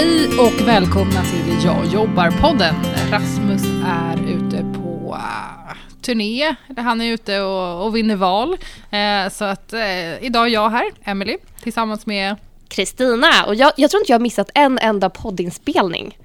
Hej 0.00 0.28
och 0.38 0.68
välkomna 0.68 1.22
till 1.24 1.64
Jag 1.64 1.86
jobbar-podden. 1.86 2.74
Rasmus 3.10 3.62
är 3.86 4.16
ute 4.28 4.64
på 4.74 5.14
uh, 5.14 5.76
turné, 6.02 6.54
han 6.76 7.00
är 7.00 7.12
ute 7.12 7.40
och, 7.40 7.86
och 7.86 7.96
vinner 7.96 8.16
val. 8.16 8.48
Uh, 8.52 9.30
så 9.30 9.44
att 9.44 9.72
uh, 9.72 10.24
idag 10.24 10.46
är 10.46 10.50
jag 10.50 10.70
här, 10.70 10.90
Emily, 11.04 11.36
tillsammans 11.62 12.06
med 12.06 12.36
Kristina. 12.68 13.44
Och 13.46 13.54
jag, 13.54 13.72
jag 13.76 13.90
tror 13.90 14.00
inte 14.00 14.12
jag 14.12 14.18
har 14.18 14.22
missat 14.22 14.50
en 14.54 14.78
enda 14.78 15.10
poddinspelning. 15.10 16.18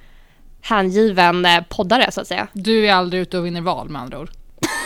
Hängiven 0.61 1.45
eh, 1.45 1.63
poddare 1.69 2.11
så 2.11 2.21
att 2.21 2.27
säga. 2.27 2.47
Du 2.53 2.87
är 2.87 2.93
aldrig 2.93 3.21
ute 3.21 3.37
och 3.37 3.45
vinner 3.45 3.61
val 3.61 3.89
med 3.89 4.01
andra 4.01 4.19
ord. 4.19 4.29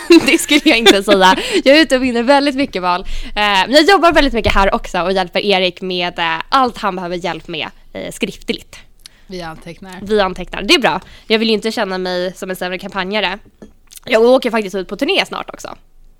det 0.26 0.38
skulle 0.38 0.62
jag 0.64 0.78
inte 0.78 1.04
säga. 1.04 1.38
Jag 1.63 1.77
är 1.77 1.82
ute 1.82 1.96
och 1.96 2.04
vinner 2.04 2.24
väldigt 2.24 2.55
mycket 2.55 2.82
val. 2.82 3.02
Eh, 3.26 3.34
men 3.35 3.71
jag 3.71 3.84
jobbar 3.84 4.13
väldigt 4.13 4.34
mycket 4.34 4.54
här 4.54 4.76
också 4.76 5.02
och 5.02 5.12
hjälper 5.12 5.40
Erik 5.40 5.82
med 5.82 6.20
eh, 6.20 6.41
allt 6.49 6.77
han 6.77 6.96
behöver 6.96 7.16
hjälp 7.16 7.48
med 7.48 7.68
eh, 7.94 8.12
skriftligt. 8.12 8.80
Vi 9.30 9.42
antecknar. 9.42 10.00
Vi 10.02 10.20
antecknar, 10.20 10.62
det 10.62 10.74
är 10.74 10.80
bra. 10.80 11.02
Jag 11.28 11.40
vill 11.40 11.48
ju 11.48 11.54
inte 11.54 11.72
känna 11.72 11.98
mig 11.98 12.34
som 12.34 12.50
en 12.50 12.56
sämre 12.56 12.78
kampanjare. 12.80 13.40
Jag 14.05 14.22
åker 14.22 14.52
faktiskt 14.52 14.76
ut 14.76 14.88
på 14.88 14.96
turné 14.96 15.26
snart 15.26 15.50
också. 15.50 15.76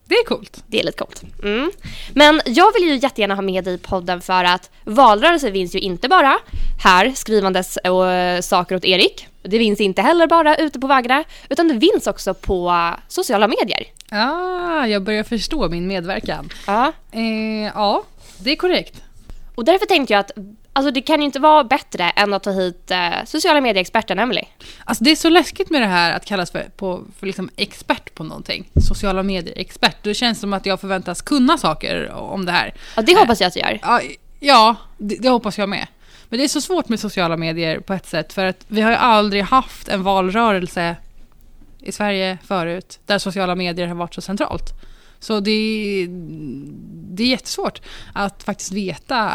Det 0.06 0.16
är 0.16 0.26
coolt. 0.26 0.64
Det 0.68 0.80
är 0.80 0.84
lite 0.84 0.98
coolt. 0.98 1.24
Mm. 1.44 1.72
Men 2.14 2.42
jag 2.46 2.74
vill 2.74 2.84
ju 2.84 2.96
jättegärna 2.96 3.36
ha 3.36 3.42
med 3.42 3.64
dig 3.64 3.74
i 3.74 3.78
podden 3.78 4.22
för 4.22 4.44
att 4.44 4.70
valrörelsen 4.84 5.54
vinns 5.54 5.76
ju 5.76 5.80
inte 5.80 6.08
bara 6.08 6.38
här 6.84 7.12
skrivandes 7.16 7.78
och 7.78 8.12
eh, 8.12 8.42
saker 8.42 8.76
åt 8.76 8.86
Erik. 8.86 9.28
Det 9.42 9.58
vinns 9.58 9.80
inte 9.80 10.02
heller 10.02 10.28
bara 10.28 10.56
ute 10.56 10.80
på 10.80 10.88
vägarna 10.88 11.24
utan 11.50 11.68
det 11.68 11.74
vinns 11.74 12.08
också 12.08 12.34
på 12.34 12.90
sociala 13.08 13.48
medier. 13.48 13.84
Ah, 14.12 14.86
jag 14.86 15.04
börjar 15.04 15.24
förstå 15.24 15.70
min 15.70 15.88
medverkan. 15.88 16.50
Ja. 16.68 16.92
Eh, 17.12 17.72
ja, 17.76 18.04
det 18.38 18.52
är 18.52 18.56
korrekt. 18.56 19.02
Och 19.56 19.66
därför 19.66 19.86
tänkte 19.86 20.14
jag 20.14 20.20
att 20.20 20.32
alltså, 20.74 20.92
det 20.92 21.02
kan 21.02 21.20
ju 21.20 21.26
inte 21.26 21.40
vara 21.40 21.64
bättre 21.64 22.04
än 22.10 22.34
att 22.34 22.44
ta 22.44 22.52
hit 22.52 22.92
eh, 22.92 23.26
sociala 23.26 23.62
medieexperten 23.62 24.20
Emily. 24.20 24.44
Alltså 24.86 25.04
det 25.04 25.12
är 25.12 25.16
så 25.16 25.30
läskigt 25.30 25.70
med 25.70 25.82
det 25.82 25.88
här 25.88 26.14
att 26.14 26.26
kallas 26.26 26.52
för, 26.52 26.70
på, 26.78 27.04
för 27.20 27.28
liksom 27.28 27.50
expert 27.56 28.16
på 28.16 28.24
någonting. 28.24 28.70
Sociala 28.88 29.24
medier-expert. 29.24 29.98
Det 30.02 30.14
känns 30.14 30.40
som 30.40 30.54
att 30.54 30.66
jag 30.66 30.82
förväntas 30.82 31.22
kunna 31.22 31.58
saker 31.58 32.12
om 32.12 32.46
det 32.46 32.52
här. 32.52 32.74
Ja, 32.96 33.02
det 33.02 33.16
hoppas 33.16 33.42
jag 33.42 33.48
att 33.48 33.54
du 33.54 33.60
gör. 33.60 33.80
Ja, 33.82 34.02
ja 34.40 34.76
det, 34.98 35.16
det 35.16 35.30
hoppas 35.30 35.58
jag 35.58 35.70
med. 35.70 35.88
Men 36.30 36.40
det 36.40 36.44
är 36.44 36.48
så 36.48 36.62
svårt 36.62 36.90
med 36.90 37.00
sociala 37.00 37.38
medier 37.38 37.80
på 37.80 37.94
ett 37.94 38.06
sätt 38.06 38.34
för 38.34 38.46
att 38.46 38.66
vi 38.68 38.82
har 38.82 38.92
ju 38.92 38.98
aldrig 38.98 39.44
haft 39.44 39.88
en 39.88 40.04
valrörelse 40.04 40.96
i 41.80 41.92
Sverige 41.92 42.38
förut 42.44 43.00
där 43.06 43.18
sociala 43.18 43.56
medier 43.56 43.88
har 43.88 43.96
varit 43.96 44.14
så 44.14 44.22
centralt. 44.22 44.74
Så 45.20 45.40
det, 45.40 46.08
det 46.90 47.24
är 47.24 47.28
jättesvårt 47.28 47.82
att 48.14 48.44
faktiskt 48.44 48.72
veta 48.72 49.32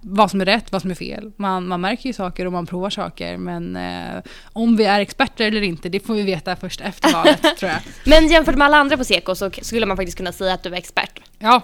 vad 0.00 0.30
som 0.30 0.40
är 0.40 0.44
rätt, 0.44 0.72
vad 0.72 0.82
som 0.82 0.90
är 0.90 0.94
fel. 0.94 1.32
Man, 1.36 1.66
man 1.66 1.80
märker 1.80 2.06
ju 2.06 2.12
saker 2.12 2.46
och 2.46 2.52
man 2.52 2.66
provar 2.66 2.90
saker 2.90 3.36
men 3.36 3.76
eh, 3.76 4.22
om 4.52 4.76
vi 4.76 4.84
är 4.84 5.00
experter 5.00 5.44
eller 5.44 5.62
inte 5.62 5.88
det 5.88 6.00
får 6.00 6.14
vi 6.14 6.22
veta 6.22 6.56
först 6.56 6.80
efter 6.80 7.12
valet 7.12 7.42
tror 7.58 7.70
jag. 7.70 7.80
Men 8.04 8.28
jämfört 8.28 8.56
med 8.56 8.64
alla 8.66 8.76
andra 8.76 8.96
på 8.96 9.04
Seko 9.04 9.34
så 9.34 9.50
skulle 9.62 9.86
man 9.86 9.96
faktiskt 9.96 10.16
kunna 10.16 10.32
säga 10.32 10.54
att 10.54 10.62
du 10.62 10.68
är 10.68 10.76
expert. 10.78 11.20
Ja, 11.38 11.62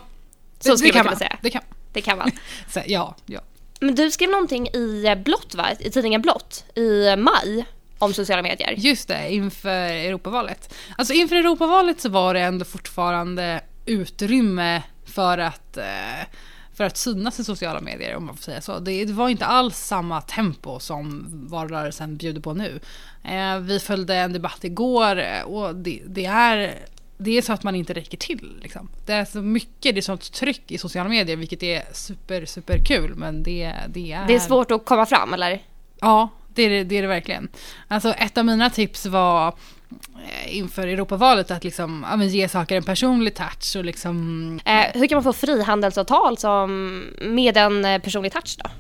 Så 0.61 0.71
det, 0.71 0.79
skulle 0.79 0.93
det 0.93 0.97
kan 0.99 1.05
man 1.07 1.11
man. 1.13 1.19
kunna 1.19 1.29
säga. 1.29 1.39
Det 1.43 1.51
kan, 1.51 1.63
Det 1.93 2.01
kan 2.01 2.19
man. 2.19 2.31
så, 2.69 2.81
ja, 2.87 3.17
ja. 3.27 3.41
Men 3.81 3.95
du 3.95 4.11
skrev 4.11 4.31
någonting 4.31 4.67
i 4.69 5.17
Blått 5.25 5.55
va? 5.55 5.67
I 5.81 5.91
tidningen 5.91 6.23
Blått 6.23 6.65
i 6.75 7.17
maj 7.17 7.65
om 8.01 8.15
sociala 8.15 8.43
medier. 8.43 8.75
Just 8.77 9.09
det, 9.09 9.33
inför 9.33 9.93
Europavalet. 9.93 10.75
Alltså 10.99 11.15
inför 11.15 11.37
Europavalet 11.37 12.01
så 12.01 12.09
var 12.09 12.35
det 12.35 12.41
ändå 12.41 12.65
fortfarande 12.65 13.61
utrymme 13.87 14.83
för 15.05 15.39
att, 15.39 15.77
eh, 15.77 16.27
för 16.75 16.85
att 16.85 16.97
synas 16.97 17.41
i 17.41 17.45
sociala 17.45 17.81
medier 17.81 18.17
om 18.17 18.27
man 18.27 18.37
får 18.37 18.43
säga 18.43 18.61
så. 18.61 18.79
Det, 18.79 19.05
var 19.05 19.29
inte 19.29 19.47
alls 19.47 19.79
samma 19.79 20.21
tempo 20.21 20.81
som 20.81 21.27
valrörelsen 21.51 22.17
bjuder 22.17 22.41
på 22.41 22.55
nu. 22.55 22.81
Eh, 23.25 23.59
vi 23.59 23.81
följde 23.81 24.15
en 24.15 24.33
debatt 24.33 24.65
igår 24.65 25.19
eh, 25.19 25.43
och 25.43 25.75
det, 25.75 26.03
det 26.07 26.25
är 26.25 26.79
det 27.23 27.39
är 27.39 27.43
så 27.43 27.53
att 27.53 27.63
man 27.63 27.75
inte 27.75 27.93
räcker 27.93 28.17
till. 28.19 28.59
Liksom. 28.63 28.89
Det 29.07 29.13
är 29.13 29.25
så 29.25 29.43
mycket, 29.43 29.95
det 29.95 30.01
är 30.01 30.03
sånt 30.03 30.33
tryck 30.33 30.71
i 30.71 30.79
sociala 30.79 31.09
medier 31.09 31.37
vilket 31.37 31.63
är 31.63 31.83
super, 31.93 32.47
super 32.47 32.85
kul 32.85 33.15
men 33.15 33.43
det, 33.43 33.75
det 33.89 34.13
är... 34.13 34.27
Det 34.27 34.35
är 34.35 34.41
svårt 34.41 34.71
att 34.71 34.85
komma 34.85 35.07
fram 35.07 35.35
eller? 35.35 35.63
Ja, 36.01 36.29
det 36.55 36.63
är 36.63 36.71
det, 36.71 36.85
det 36.85 36.99
är 36.99 37.03
det 37.03 37.09
verkligen. 37.09 37.49
Alltså 37.89 38.13
ett 38.13 38.39
av 38.39 38.45
mina 38.45 38.71
tips 38.71 39.07
var 39.07 39.49
eh, 39.49 40.57
inför 40.57 40.87
Europavalet 40.87 41.51
att 41.51 41.65
liksom, 41.65 42.07
ja, 42.11 42.25
ge 42.25 42.49
saker 42.49 42.77
en 42.77 42.83
personlig 42.83 43.35
touch 43.35 43.77
och 43.77 43.85
liksom... 43.85 44.61
Eh, 44.65 44.85
hur 44.95 45.07
kan 45.07 45.17
man 45.17 45.25
få 45.25 45.33
frihandelsavtal 45.33 46.39
som, 46.39 46.99
med 47.21 47.57
en 47.57 47.85
eh, 47.85 47.99
personlig 47.99 48.33
touch 48.33 48.57
då? 48.65 48.71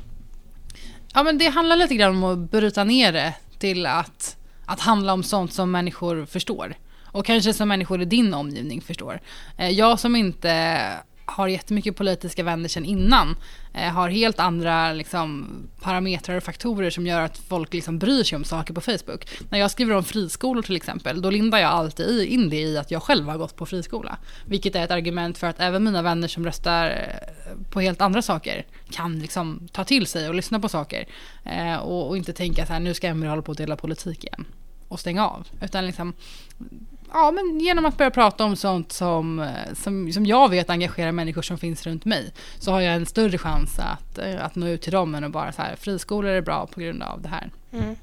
Ja 1.15 1.23
men 1.23 1.39
det 1.39 1.49
handlar 1.49 1.77
lite 1.77 1.95
grann 1.95 2.17
om 2.17 2.25
att 2.25 2.51
bryta 2.51 2.85
ner 2.85 3.13
det 3.13 3.35
till 3.59 3.87
att, 3.87 4.37
att 4.67 4.81
handla 4.81 5.13
om 5.13 5.23
sånt 5.23 5.53
som 5.53 5.71
människor 5.71 6.27
förstår. 6.27 6.75
Och 7.13 7.27
kanske 7.27 7.55
som 7.55 7.69
människor 7.69 8.03
i 8.03 8.05
din 8.05 8.35
omgivning 8.35 8.81
förstår. 8.81 9.21
Eh, 9.57 9.71
jag 9.71 10.01
som 10.01 10.17
inte 10.17 10.83
har 11.31 11.49
jättemycket 11.49 11.97
politiska 11.97 12.43
vänner 12.43 12.69
sedan 12.69 12.85
innan 12.85 13.37
eh, 13.75 13.89
har 13.89 14.09
helt 14.09 14.41
andra 14.41 14.93
liksom, 14.93 15.49
parametrar 15.81 16.37
och 16.37 16.43
faktorer 16.43 16.91
som 16.91 17.07
gör 17.07 17.21
att 17.21 17.39
folk 17.39 17.75
liksom 17.75 17.99
bryr 17.99 18.25
sig 18.25 18.37
om 18.37 18.45
saker 18.45 18.75
på 18.75 18.81
Facebook. 18.81 19.29
När 19.51 19.59
jag 19.59 19.71
skriver 19.71 19.95
om 19.95 20.05
friskolor 20.05 20.63
till 20.63 20.77
exempel, 20.77 21.23
då 21.23 21.31
lindar 21.31 21.59
jag 21.59 21.71
alltid 21.71 22.29
in 22.29 22.51
det 22.51 22.61
i 22.61 22.79
att 22.79 22.91
jag 22.91 23.03
själv 23.03 23.29
har 23.29 23.39
gått 23.39 23.57
på 23.57 23.67
friskola. 23.67 24.19
Vilket 24.47 24.77
är 24.77 24.85
ett 24.85 24.91
argument 24.91 25.39
för 25.39 25.47
att 25.47 25.61
även 25.61 25.85
mina 25.85 26.03
vänner 26.03 26.29
som 26.29 26.45
röstar 26.45 26.91
eh, 26.91 27.71
på 27.71 27.81
helt 27.81 28.01
andra 28.01 28.23
saker 28.23 28.67
kan 28.91 29.19
liksom 29.19 29.69
ta 29.73 29.85
till 29.85 30.07
sig 30.07 30.29
och 30.29 30.35
lyssna 30.35 30.61
på 30.61 30.69
saker. 30.69 31.09
Eh, 31.45 31.77
och, 31.77 32.09
och, 32.09 32.17
inte 32.17 32.33
tänka 32.33 32.67
så 32.67 32.73
här, 32.73 32.81
nu 32.81 32.95
ska 32.95 33.07
Emelie 33.07 33.31
hålla 33.31 33.43
på 33.43 33.53
och 33.53 33.57
dela 33.57 33.77
politik 33.77 34.25
igen. 34.25 34.45
Och 34.89 35.01
stänga 35.01 35.27
av. 35.27 35.47
Utan 35.63 35.87
liksom 35.87 36.15
ja, 37.13 37.31
men 37.31 37.61
genom 37.61 37.87
att 37.87 37.97
börja 37.97 38.11
prata 38.11 38.45
om 38.45 38.57
sånt 38.57 38.93
som, 38.93 39.39
eh, 39.39 39.75
som, 39.75 40.13
som 40.13 40.27
jag 40.27 40.49
vet 40.49 40.71
engagerar 40.71 41.13
människor 41.13 41.43
som 41.43 41.59
finns 41.59 41.87
runt 41.87 42.05
mig 42.05 42.33
så 42.59 42.71
har 42.71 42.81
jag 42.81 42.95
en 42.95 43.07
större 43.07 43.39
chans 43.39 43.79
att, 43.79 44.19
eh, 44.19 44.45
att 44.45 44.55
nå 44.55 44.69
ut 44.69 44.83
till 44.83 44.93
dem 44.93 45.15
än 45.15 45.25
att 45.25 45.31
bara 45.31 45.53
så 45.53 45.63
här, 45.63 45.77
friskolor 45.77 46.31
är 46.31 46.41
bra 46.41 46.67
på 46.67 46.81
grund 46.81 47.03
av 47.03 47.23
det 47.23 47.29
här. 47.29 47.51
Mm. 47.73 47.97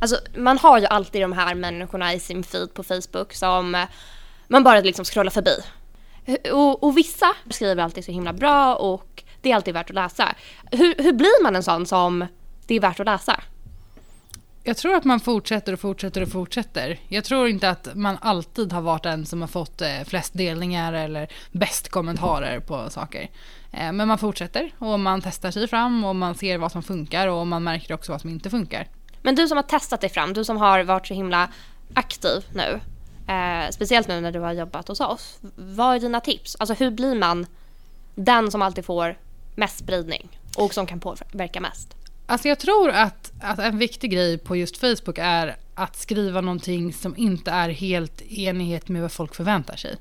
Alltså, 0.00 0.16
man 0.36 0.58
har 0.58 0.78
ju 0.78 0.86
alltid 0.86 1.22
de 1.22 1.32
här 1.32 1.54
människorna 1.54 2.14
i 2.14 2.20
sin 2.20 2.42
feed 2.42 2.74
på 2.74 2.82
Facebook 2.82 3.32
som 3.32 3.74
eh, 3.74 3.84
man 4.48 4.64
bara 4.64 4.80
liksom 4.80 5.04
scrollar 5.04 5.30
förbi. 5.30 5.56
Och, 6.52 6.84
och 6.84 6.98
vissa 6.98 7.34
skriver 7.50 7.82
alltid 7.82 8.04
så 8.04 8.12
himla 8.12 8.32
bra 8.32 8.74
och 8.74 9.22
det 9.40 9.50
är 9.50 9.56
alltid 9.56 9.74
värt 9.74 9.90
att 9.90 9.94
läsa. 9.94 10.34
Hur, 10.70 10.94
hur 11.02 11.12
blir 11.12 11.42
man 11.42 11.56
en 11.56 11.62
sån 11.62 11.86
som 11.86 12.26
det 12.66 12.74
är 12.74 12.80
värt 12.80 13.00
att 13.00 13.06
läsa? 13.06 13.40
Jag 14.64 14.76
tror 14.76 14.94
att 14.94 15.04
man 15.04 15.20
fortsätter 15.20 15.72
och 15.72 15.80
fortsätter 15.80 16.22
och 16.22 16.28
fortsätter. 16.28 17.00
Jag 17.08 17.24
tror 17.24 17.48
inte 17.48 17.70
att 17.70 17.88
man 17.94 18.18
alltid 18.20 18.72
har 18.72 18.80
varit 18.80 19.02
den 19.02 19.26
som 19.26 19.40
har 19.40 19.48
fått 19.48 19.80
eh, 19.80 19.88
flest 20.06 20.34
delningar 20.34 20.92
eller 20.92 21.28
bäst 21.52 21.88
kommentarer 21.88 22.60
på 22.60 22.90
saker. 22.90 23.30
Eh, 23.72 23.92
men 23.92 24.08
man 24.08 24.18
fortsätter 24.18 24.72
och 24.78 25.00
man 25.00 25.20
testar 25.20 25.50
sig 25.50 25.68
fram 25.68 26.04
och 26.04 26.16
man 26.16 26.34
ser 26.34 26.58
vad 26.58 26.72
som 26.72 26.82
funkar 26.82 27.28
och 27.28 27.46
man 27.46 27.64
märker 27.64 27.94
också 27.94 28.12
vad 28.12 28.20
som 28.20 28.30
inte 28.30 28.50
funkar. 28.50 28.88
Men 29.22 29.34
du 29.34 29.48
som 29.48 29.56
har 29.56 29.62
testat 29.62 30.00
dig 30.00 30.10
fram, 30.10 30.32
du 30.32 30.44
som 30.44 30.56
har 30.56 30.84
varit 30.84 31.06
så 31.06 31.14
himla 31.14 31.48
aktiv 31.94 32.44
nu, 32.54 32.80
eh, 33.32 33.70
speciellt 33.70 34.08
nu 34.08 34.20
när 34.20 34.32
du 34.32 34.40
har 34.40 34.52
jobbat 34.52 34.88
hos 34.88 35.00
oss. 35.00 35.38
Vad 35.56 35.94
är 35.96 36.00
dina 36.00 36.20
tips? 36.20 36.56
Alltså 36.58 36.74
hur 36.74 36.90
blir 36.90 37.14
man 37.14 37.46
den 38.14 38.50
som 38.50 38.62
alltid 38.62 38.84
får 38.84 39.18
mest 39.54 39.78
spridning 39.78 40.40
och 40.56 40.74
som 40.74 40.86
kan 40.86 41.00
påverka 41.00 41.60
mest? 41.60 41.96
Alltså 42.32 42.48
jag 42.48 42.58
tror 42.58 42.90
att, 42.90 43.32
att 43.40 43.58
en 43.58 43.78
viktig 43.78 44.10
grej 44.10 44.38
på 44.38 44.56
just 44.56 44.76
Facebook 44.76 45.18
är 45.18 45.56
att 45.74 45.96
skriva 45.96 46.40
någonting 46.40 46.92
som 46.92 47.16
inte 47.16 47.50
är 47.50 47.68
helt 47.68 48.22
i 48.22 48.44
enighet 48.44 48.88
med 48.88 49.02
vad 49.02 49.12
folk 49.12 49.34
förväntar 49.34 49.76
sig. 49.76 49.96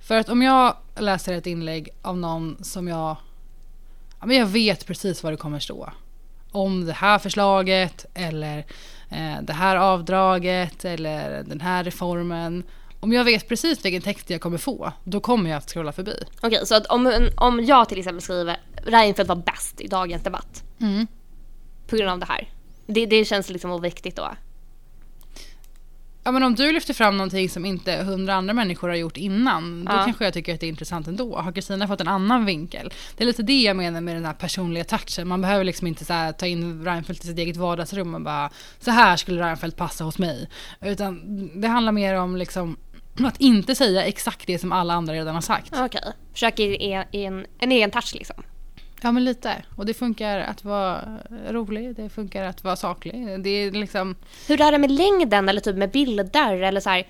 För 0.00 0.14
att 0.16 0.28
om 0.28 0.42
jag 0.42 0.76
läser 0.96 1.32
ett 1.32 1.46
inlägg 1.46 1.88
av 2.02 2.18
någon 2.18 2.64
som 2.64 2.88
jag... 2.88 3.16
Ja, 4.20 4.26
men 4.26 4.36
jag 4.36 4.46
vet 4.46 4.86
precis 4.86 5.22
vad 5.22 5.32
det 5.32 5.36
kommer 5.36 5.58
stå. 5.58 5.92
Om 6.50 6.84
det 6.84 6.92
här 6.92 7.18
förslaget 7.18 8.06
eller 8.14 8.58
eh, 9.10 9.42
det 9.42 9.52
här 9.52 9.76
avdraget 9.76 10.84
eller 10.84 11.42
den 11.42 11.60
här 11.60 11.84
reformen. 11.84 12.62
Om 13.00 13.12
jag 13.12 13.24
vet 13.24 13.48
precis 13.48 13.84
vilken 13.84 14.02
text 14.02 14.30
jag 14.30 14.40
kommer 14.40 14.58
få, 14.58 14.92
då 15.04 15.20
kommer 15.20 15.50
jag 15.50 15.56
att 15.56 15.70
scrolla 15.70 15.92
förbi. 15.92 16.14
Okej, 16.40 16.66
så 16.66 16.74
att 16.74 16.86
om, 16.86 17.28
om 17.36 17.64
jag 17.64 17.88
till 17.88 17.98
exempel 17.98 18.22
skriver 18.22 18.60
Reinfeldt 18.76 19.28
var 19.28 19.36
bäst 19.36 19.80
i 19.80 19.86
dagens 19.86 20.22
debatt. 20.22 20.64
Mm 20.80 21.06
på 21.92 21.96
grund 21.96 22.10
av 22.10 22.18
det 22.18 22.26
här. 22.26 22.48
Det, 22.86 23.06
det 23.06 23.24
känns 23.24 23.48
liksom 23.50 23.70
oviktigt 23.70 24.16
då. 24.16 24.30
Ja 26.24 26.32
men 26.32 26.42
om 26.42 26.54
du 26.54 26.72
lyfter 26.72 26.94
fram 26.94 27.16
någonting 27.16 27.48
som 27.48 27.64
inte 27.64 27.96
hundra 27.96 28.34
andra 28.34 28.54
människor 28.54 28.88
har 28.88 28.96
gjort 28.96 29.16
innan, 29.16 29.84
då 29.84 29.92
Ja. 29.92 30.04
kanske 30.04 30.24
jag 30.24 30.34
tycker 30.34 30.54
att 30.54 30.60
det 30.60 30.66
är 30.66 30.68
intressant 30.68 31.06
ändå. 31.08 31.36
Har 31.36 31.52
Kristina 31.52 31.88
fått 31.88 32.00
en 32.00 32.08
annan 32.08 32.44
vinkel? 32.44 32.92
Det 33.16 33.24
är 33.24 33.26
lite 33.26 33.42
det 33.42 33.62
jag 33.62 33.76
menar 33.76 34.00
med 34.00 34.16
den 34.16 34.24
här 34.24 34.32
personliga 34.32 34.84
touchen. 34.84 35.28
Man 35.28 35.40
behöver 35.40 35.64
liksom 35.64 35.86
inte 35.86 36.12
här 36.12 36.32
ta 36.32 36.46
in 36.46 36.84
Reinfeldt 36.84 37.24
i 37.24 37.26
sitt 37.26 37.38
eget 37.38 37.56
vardagsrum 37.56 38.14
och 38.14 38.20
bara 38.20 38.50
så 38.80 38.90
här 38.90 39.16
skulle 39.16 39.42
Reinfeldt 39.46 39.76
passa 39.76 40.04
hos 40.04 40.18
mig. 40.18 40.48
Utan 40.80 41.20
det 41.60 41.68
handlar 41.68 41.92
mer 41.92 42.14
om 42.14 42.36
liksom 42.36 42.76
att 43.24 43.40
inte 43.40 43.74
säga 43.74 44.04
exakt 44.04 44.46
det 44.46 44.58
som 44.58 44.72
alla 44.72 44.94
andra 44.94 45.14
redan 45.14 45.34
har 45.34 45.42
sagt. 45.42 45.72
Okej, 45.78 46.12
försöker 46.32 46.64
ge 46.64 47.24
en, 47.24 47.46
en 47.58 47.72
egen 47.72 47.90
touch 47.90 48.14
liksom. 48.14 48.42
Ja, 49.02 49.12
men 49.12 49.24
lite. 49.24 49.64
Och 49.76 49.86
det 49.86 49.94
funkar 49.94 50.38
att 50.38 50.64
vara 50.64 51.18
rolig, 51.48 51.96
det 51.96 52.08
funkar 52.08 52.44
att 52.44 52.64
vara 52.64 52.76
saklig. 52.76 53.40
Det 53.40 53.50
är 53.50 53.70
liksom... 53.70 54.16
Hur 54.48 54.60
är 54.60 54.72
det 54.72 54.78
med 54.78 54.90
längden 54.90 55.48
eller 55.48 55.60
typ 55.60 55.76
med 55.76 55.90
bilder 55.90 56.62
eller 56.62 56.80
så 56.80 56.90
här? 56.90 57.06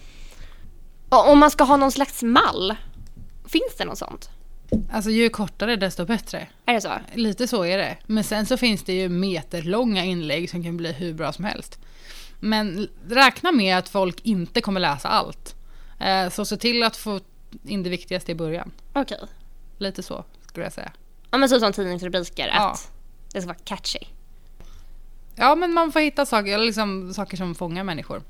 Om 1.08 1.38
man 1.38 1.50
ska 1.50 1.64
ha 1.64 1.76
någon 1.76 1.92
slags 1.92 2.22
mall, 2.22 2.74
finns 3.44 3.76
det 3.78 3.84
något 3.84 3.98
sånt? 3.98 4.30
Alltså 4.92 5.10
ju 5.10 5.28
kortare 5.28 5.76
desto 5.76 6.04
bättre. 6.04 6.46
Är 6.66 6.74
det 6.74 6.80
så? 6.80 6.92
Lite 7.14 7.48
så 7.48 7.64
är 7.64 7.78
det. 7.78 7.96
Men 8.06 8.24
sen 8.24 8.46
så 8.46 8.56
finns 8.56 8.82
det 8.84 8.92
ju 8.92 9.08
meterlånga 9.08 10.04
inlägg 10.04 10.50
som 10.50 10.64
kan 10.64 10.76
bli 10.76 10.92
hur 10.92 11.14
bra 11.14 11.32
som 11.32 11.44
helst. 11.44 11.78
Men 12.40 12.88
räkna 13.08 13.52
med 13.52 13.78
att 13.78 13.88
folk 13.88 14.20
inte 14.22 14.60
kommer 14.60 14.80
läsa 14.80 15.08
allt. 15.08 15.54
Eh, 16.00 16.28
Så 16.30 16.44
se 16.44 16.56
till 16.56 16.82
att 16.82 16.96
få 16.96 17.20
in 17.64 17.82
det 17.82 17.90
viktigaste 17.90 18.32
i 18.32 18.34
början. 18.34 18.70
Okej. 18.92 19.18
Lite 19.78 20.02
så 20.02 20.24
skulle 20.48 20.66
jag 20.66 20.72
säga. 20.72 20.92
Ja 21.32 21.38
men 21.38 21.49
så 21.49 21.61
som 21.61 21.73
tidningsrubriker, 21.73 22.49
Ja. 22.55 22.70
att 22.70 22.90
det 23.32 23.40
ska 23.40 23.49
vara 23.49 23.58
catchy. 23.64 23.99
Ja, 25.34 25.55
men 25.55 25.73
man 25.75 25.93
får 25.93 26.00
hitta 26.00 26.26
saker, 26.26 26.55
eller 26.55 26.64
liksom, 26.67 27.14
saker 27.14 27.37
som 27.37 27.55
fångar 27.55 27.84
människor. 27.84 28.23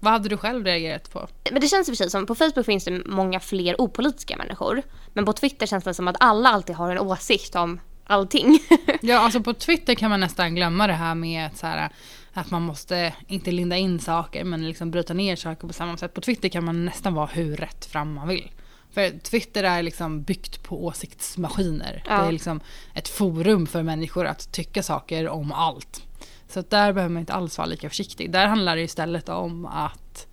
Vad 0.00 0.12
hade 0.12 0.28
du 0.28 0.36
själv 0.36 0.64
reagerat 0.64 1.10
på? 1.12 1.28
Men 1.52 1.60
det 1.60 1.68
känns 1.68 1.88
i 1.88 1.92
och 1.92 1.96
för 1.96 2.04
sig 2.04 2.10
som, 2.10 2.26
på 2.26 2.34
Facebook 2.34 2.66
finns 2.66 2.84
det 2.84 3.02
många 3.06 3.40
fler 3.40 3.80
opolitiska 3.80 4.36
människor. 4.36 4.82
Men 5.12 5.24
på 5.24 5.32
Twitter 5.32 5.66
känns 5.66 5.84
det 5.84 5.94
som 5.94 6.08
att 6.08 6.16
alla 6.20 6.48
alltid 6.48 6.76
har 6.76 6.90
en 6.90 6.98
åsikt 6.98 7.54
om 7.56 7.80
allting. 8.06 8.58
Ja, 9.02 9.18
alltså 9.18 9.40
på 9.42 9.54
Twitter 9.54 9.94
kan 9.94 10.10
man 10.10 10.20
nästan 10.20 10.54
glömma 10.54 10.86
det 10.86 10.92
här 10.92 11.14
med 11.14 11.46
att, 11.46 11.56
så 11.58 11.66
här, 11.66 11.90
att 12.32 12.50
man 12.50 12.62
måste 12.62 13.12
inte 13.26 13.50
linda 13.52 13.76
in 13.76 14.00
saker 14.00 14.44
men 14.44 14.68
liksom 14.68 14.90
bryta 14.90 15.14
ner 15.14 15.36
saker 15.36 15.66
på 15.66 15.72
samma 15.72 15.96
sätt. 15.96 16.14
På 16.14 16.20
Twitter 16.20 16.48
kan 16.48 16.64
man 16.64 16.84
nästan 16.84 17.14
vara 17.14 17.26
hur 17.26 17.56
rätt 17.56 17.84
fram 17.84 18.14
man 18.14 18.28
vill. 18.28 18.50
För 18.92 19.18
Twitter 19.18 19.62
är 19.64 19.82
liksom 19.82 20.22
byggt 20.22 20.62
på 20.62 20.84
åsiktsmaskiner. 20.86 22.02
Ja. 22.06 22.20
Det 22.22 22.28
är 22.28 22.32
liksom 22.32 22.60
ett 22.94 23.08
forum 23.08 23.66
för 23.66 23.82
människor 23.82 24.26
att 24.26 24.52
tycka 24.52 24.82
saker 24.82 25.28
om 25.28 25.52
allt. 25.52 26.02
Så 26.48 26.60
där 26.68 26.92
behöver 26.92 27.12
man 27.12 27.20
inte 27.20 27.32
alls 27.32 27.58
vara 27.58 27.66
lika 27.66 27.88
försiktig. 27.88 28.32
Där 28.32 28.46
handlar 28.46 28.76
det 28.76 28.82
istället 28.82 29.28
om 29.28 29.66
att, 29.66 30.26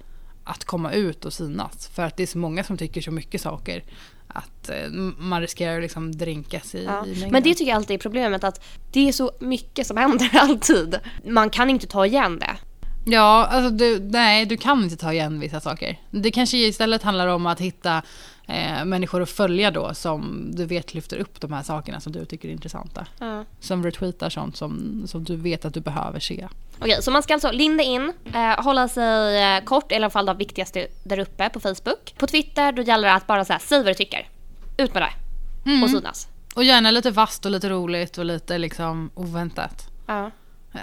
att 0.44 0.65
komma 0.65 0.92
ut 0.92 1.25
och 1.25 1.33
synas. 1.33 1.88
För 1.88 2.04
att 2.04 2.18
det 2.18 2.24
är 2.24 2.27
så 2.27 2.38
många 2.38 2.63
som 2.63 2.77
tycker 2.77 3.01
så 3.01 3.12
mycket 3.12 3.42
saker 3.42 3.83
att 4.27 4.69
eh, 4.69 4.89
man 5.18 5.42
riskerar 5.42 5.75
att 5.75 5.81
liksom 5.81 6.12
dränkas 6.18 6.75
i, 6.75 6.83
Ja. 6.86 7.06
i. 7.06 7.27
Men 7.31 7.44
det 7.44 7.54
tycker 7.54 7.71
jag 7.71 7.75
alltid 7.75 7.95
är 7.95 8.00
problemet 8.00 8.44
att 8.44 8.65
det 8.92 9.07
är 9.07 9.12
så 9.12 9.31
mycket 9.39 9.88
som 9.88 9.98
händer 10.04 10.30
alltid. 10.33 11.00
Man 11.25 11.50
kan 11.50 11.69
inte 11.69 11.88
ta 11.88 12.06
igen 12.06 12.39
det. 12.39 12.57
Ja, 13.06 13.45
alltså 13.45 13.69
du, 13.69 14.00
nej, 14.00 14.45
du 14.45 14.57
kan 14.57 14.83
inte 14.83 14.98
ta 14.98 15.13
igen 15.13 15.39
vissa 15.39 15.62
saker. 15.62 16.00
Det 16.12 16.31
kanske 16.31 16.57
istället 16.57 17.04
handlar 17.04 17.27
om 17.27 17.45
att 17.45 17.62
hitta 17.62 18.01
eh, 18.47 18.85
människor 18.85 19.21
att 19.21 19.29
följa 19.29 19.71
då 19.71 19.94
som 19.94 20.51
du 20.51 20.65
vet 20.65 20.94
lyfter 20.94 21.17
upp 21.17 21.41
de 21.41 21.53
här 21.53 21.63
sakerna 21.63 21.99
som 21.99 22.11
du 22.11 22.25
tycker 22.25 22.47
är 22.47 22.51
intressanta. 22.51 23.07
Ja. 23.19 23.45
Som 23.59 23.83
retweetar 23.83 24.29
sånt 24.29 24.57
som, 24.57 25.03
som 25.07 25.23
du 25.23 25.35
vet 25.35 25.65
att 25.65 25.73
du 25.73 25.79
behöver 25.79 26.19
se. 26.19 26.47
Okej, 26.79 26.97
så 27.01 27.11
man 27.11 27.23
ska 27.23 27.33
alltså 27.33 27.51
linda 27.51 27.83
in, 27.83 28.13
eh, 28.33 28.63
hålla 28.63 28.88
sig 28.88 29.44
eh, 29.44 29.63
kort, 29.63 29.91
i 29.91 29.95
alla 29.95 30.09
fall 30.09 30.25
det 30.25 30.33
viktigaste 30.33 30.88
där 31.03 31.19
uppe 31.19 31.49
på 31.49 31.59
Facebook. 31.59 32.13
På 32.17 32.27
Twitter 32.27 32.71
då 32.71 32.81
gäller 32.81 33.07
det 33.07 33.13
att 33.13 33.27
bara 33.27 33.45
säga 33.45 33.59
säg 33.59 33.77
vad 33.77 33.88
du 33.88 33.94
tycker. 33.94 34.29
Ut 34.77 34.94
med 34.94 35.03
det. 35.03 35.83
Och 35.83 35.89
synas. 35.89 36.27
Och 36.55 36.63
gärna 36.63 36.91
lite 36.91 37.11
vasst 37.11 37.45
och 37.45 37.51
lite 37.51 37.69
roligt 37.69 38.17
och 38.17 38.25
lite 38.25 38.57
liksom 38.57 39.09
oväntat. 39.15 39.89
Ja. 40.05 40.31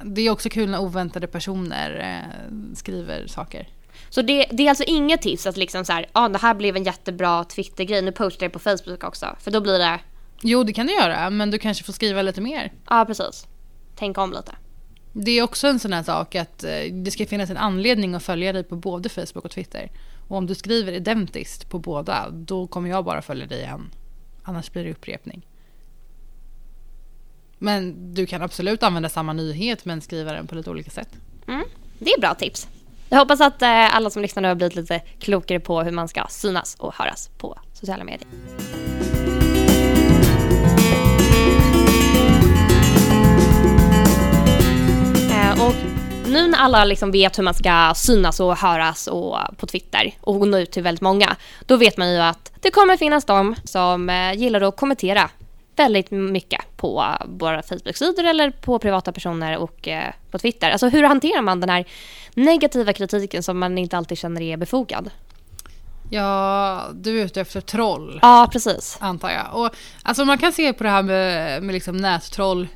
Det 0.03 0.21
är 0.21 0.31
också 0.31 0.49
kul 0.49 0.71
när 0.71 0.79
oväntade 0.79 1.27
personer 1.27 2.21
eh, 2.25 2.75
skriver 2.75 3.27
saker. 3.27 3.69
Så 4.15 4.23
det, 4.23 4.47
det 4.51 4.63
är 4.63 4.69
alltså 4.69 4.85
inget 4.87 5.23
tips 5.23 5.47
att 5.47 5.57
liksom 5.57 5.85
så 5.85 5.93
här, 5.93 6.07
ah, 6.13 6.29
det 6.29 6.39
här 6.39 6.55
blev 6.55 6.77
en 6.77 6.85
jättebra 6.85 7.45
Twitter-grej, 7.45 8.03
nu 8.03 8.13
postar 8.13 8.45
jag 8.47 8.53
på 8.53 8.59
Facebook 8.59 9.05
också. 9.05 9.37
För 9.41 9.51
då 9.51 9.61
blir 9.61 9.79
det, 9.79 10.01
Jo, 10.43 10.65
det 10.65 10.73
kan 10.73 10.87
du 10.87 10.93
göra, 10.93 11.31
men 11.31 11.51
du 11.51 11.59
kanske 11.59 11.85
får 11.85 11.93
skriva 11.93 12.23
lite 12.23 12.41
mer. 12.41 12.73
ja 12.91 13.05
precis. 13.05 13.47
Tänk 13.97 14.19
om 14.19 14.33
lite. 14.33 14.53
Det 15.13 15.31
är 15.31 15.43
också 15.43 15.67
en 15.67 15.79
sån 15.79 15.93
här 15.93 16.03
sak 16.03 16.35
att 16.35 16.65
eh, 16.65 16.71
det 16.93 17.11
ska 17.11 17.27
finnas 17.27 17.51
en 17.51 17.57
anledning 17.57 18.15
att 18.15 18.23
följa 18.23 18.53
dig 18.53 18.65
på 18.65 18.77
både 18.77 19.09
Facebook 19.09 19.45
och 19.45 19.51
Twitter. 19.51 19.91
Och 20.29 20.37
om 20.37 20.47
du 20.47 20.55
skriver 20.55 20.93
identiskt 20.93 21.71
på 21.71 21.79
båda, 21.79 22.31
då 22.31 22.67
kommer 22.67 22.91
jag 22.91 23.05
bara 23.05 23.23
följa 23.23 23.47
dig 23.47 23.59
igen. 23.59 23.91
Annars 24.43 24.73
blir 24.73 24.85
det 24.85 24.91
upprepning. 24.91 25.47
Men 27.59 28.15
du 28.15 28.27
kan 28.27 28.43
absolut 28.43 28.83
använda 28.83 29.09
samma 29.09 29.33
nyhet 29.33 29.85
men 29.85 30.01
skriva 30.01 30.33
den 30.33 30.47
på 30.47 30.55
lite 30.55 30.71
olika 30.71 30.91
sätt. 30.91 31.09
Mm, 31.49 31.65
det 31.99 32.11
är 32.11 32.21
bra 32.21 32.35
tips. 32.35 32.69
Jag 33.09 33.19
hoppas 33.19 33.41
att 33.41 33.63
eh, 33.63 33.97
alla 33.97 34.11
som 34.11 34.23
lyssnar 34.23 34.43
nu 34.43 34.49
har 34.49 34.55
blivit 34.55 34.77
lite 34.77 35.01
klokare 35.21 35.61
på 35.61 35.83
hur 35.83 35.91
man 35.91 36.09
ska 36.09 36.27
synas 36.29 36.77
och 36.79 36.95
höras 36.95 37.31
på 37.39 37.59
sociala 37.73 38.05
medier. 38.05 38.29
Eh, 45.31 45.67
och 45.67 45.75
nu 46.29 46.49
när 46.49 46.59
alla 46.59 46.85
liksom 46.85 47.11
vet 47.11 47.39
hur 47.39 47.43
man 47.43 47.55
ska 47.55 47.93
synas 47.97 48.41
och 48.41 48.57
höras 48.57 49.07
och 49.07 49.39
eh, 49.39 49.53
på 49.57 49.67
Twitter 49.67 50.15
och 50.21 50.49
nå 50.49 50.59
ut 50.59 50.71
till 50.71 50.83
väldigt 50.83 51.03
många, 51.03 51.37
då 51.67 51.77
vet 51.77 51.97
man 51.97 52.13
ju 52.13 52.19
att 52.19 52.53
det 52.61 52.71
kommer 52.71 52.97
finnas 52.97 53.25
de 53.25 53.55
som 53.65 54.33
gillar 54.37 54.61
att 54.61 54.77
kommentera 54.77 55.31
väldigt 55.77 56.11
mycket 56.11 56.61
på 56.77 57.05
våra 57.25 57.63
Facebook-sidor 57.63 58.25
eller 58.25 58.51
på 58.51 58.79
privata 58.79 59.13
personer 59.13 59.57
och 59.57 59.89
eh, 59.89 60.13
på 60.31 60.39
Twitter. 60.39 60.71
Alltså 60.71 60.89
hur 60.89 61.03
hanterar 61.03 61.43
man 61.43 61.61
den 61.61 61.71
här 61.71 61.85
negativa 62.35 62.93
kritiken 62.93 63.43
som 63.43 63.59
man 63.59 63.79
inte 63.79 63.97
alltid 63.97 64.19
känner 64.19 64.41
är 64.41 64.57
befogad? 64.57 65.11
Ja, 66.11 66.85
du 66.95 67.21
är 67.21 67.25
ute 67.25 67.41
efter 67.41 67.61
troll. 67.61 68.19
Ja, 68.23 68.49
precis. 68.53 68.99
Antar 69.01 69.31
jag. 69.31 69.47
Och, 69.53 69.71
alltså 70.03 70.25
man 70.25 70.39
kan 70.39 70.53
se 70.53 70.73
på 70.73 70.85
det 70.85 70.91
här 70.91 71.03
med, 71.03 71.63
med 71.63 71.73
liksom 71.73 71.97
nättroll 71.97 72.69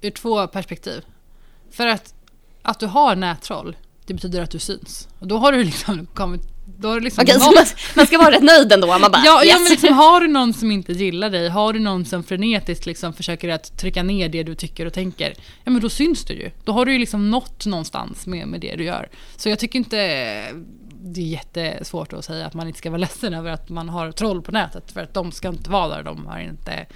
ur 0.00 0.10
två 0.10 0.46
perspektiv. 0.46 1.04
För 1.70 1.86
att, 1.86 2.14
att 2.62 2.80
du 2.80 2.86
har 2.86 3.16
nättroll, 3.16 3.76
det 4.06 4.14
betyder 4.14 4.42
att 4.42 4.50
du 4.50 4.58
syns. 4.58 5.08
Och 5.18 5.26
då 5.26 5.38
har 5.38 5.52
du 5.52 5.64
liksom 5.64 6.06
kommit... 6.06 6.42
Då 6.78 6.94
du 6.94 7.00
liksom 7.00 7.22
Okej, 7.22 7.34
så 7.40 7.46
nått- 7.46 7.54
man, 7.54 7.64
man 7.96 8.06
ska 8.06 8.18
vara 8.18 8.30
rätt 8.30 8.42
nöjd 8.42 8.72
ändå. 8.72 8.86
Man 8.86 9.00
bara, 9.00 9.22
Ja, 9.24 9.44
yes. 9.44 9.52
ja 9.52 9.58
men 9.58 9.70
liksom, 9.70 9.94
har 9.94 10.20
du 10.20 10.28
någon 10.28 10.54
som 10.54 10.70
inte 10.70 10.92
gillar 10.92 11.30
dig, 11.30 11.48
har 11.48 11.72
du 11.72 11.78
någon 11.78 12.04
som 12.04 12.22
frenetiskt 12.24 12.86
liksom 12.86 13.12
försöker 13.12 13.48
att 13.48 13.78
trycka 13.78 14.02
ner 14.02 14.28
det 14.28 14.42
du 14.42 14.54
tycker 14.54 14.86
och 14.86 14.92
tänker, 14.92 15.34
ja 15.64 15.70
men 15.70 15.80
då 15.82 15.88
syns 15.88 16.24
du 16.24 16.34
ju. 16.34 16.50
Då 16.64 16.72
har 16.72 16.86
du 16.86 16.92
ju 16.92 16.98
liksom 16.98 17.30
nått 17.30 17.66
någonstans 17.66 18.26
med, 18.26 18.48
med 18.48 18.60
det 18.60 18.76
du 18.76 18.84
gör. 18.84 19.08
Så 19.36 19.48
jag 19.48 19.58
tycker 19.58 19.78
inte 19.78 19.96
det 21.02 21.20
är 21.20 21.24
jättesvårt 21.24 22.12
att 22.12 22.24
säga 22.24 22.46
att 22.46 22.54
man 22.54 22.66
inte 22.66 22.78
ska 22.78 22.90
vara 22.90 22.98
ledsen 23.00 23.34
över 23.34 23.50
att 23.50 23.68
man 23.68 23.88
har 23.88 24.12
troll 24.12 24.42
på 24.42 24.52
nätet, 24.52 24.92
för 24.92 25.00
att 25.00 25.14
de 25.14 25.32
ska 25.32 25.48
inte 25.48 25.70
vara 25.70 25.88
där, 25.88 26.02
de 26.02 26.26
har 26.26 26.38
inte 26.40 26.86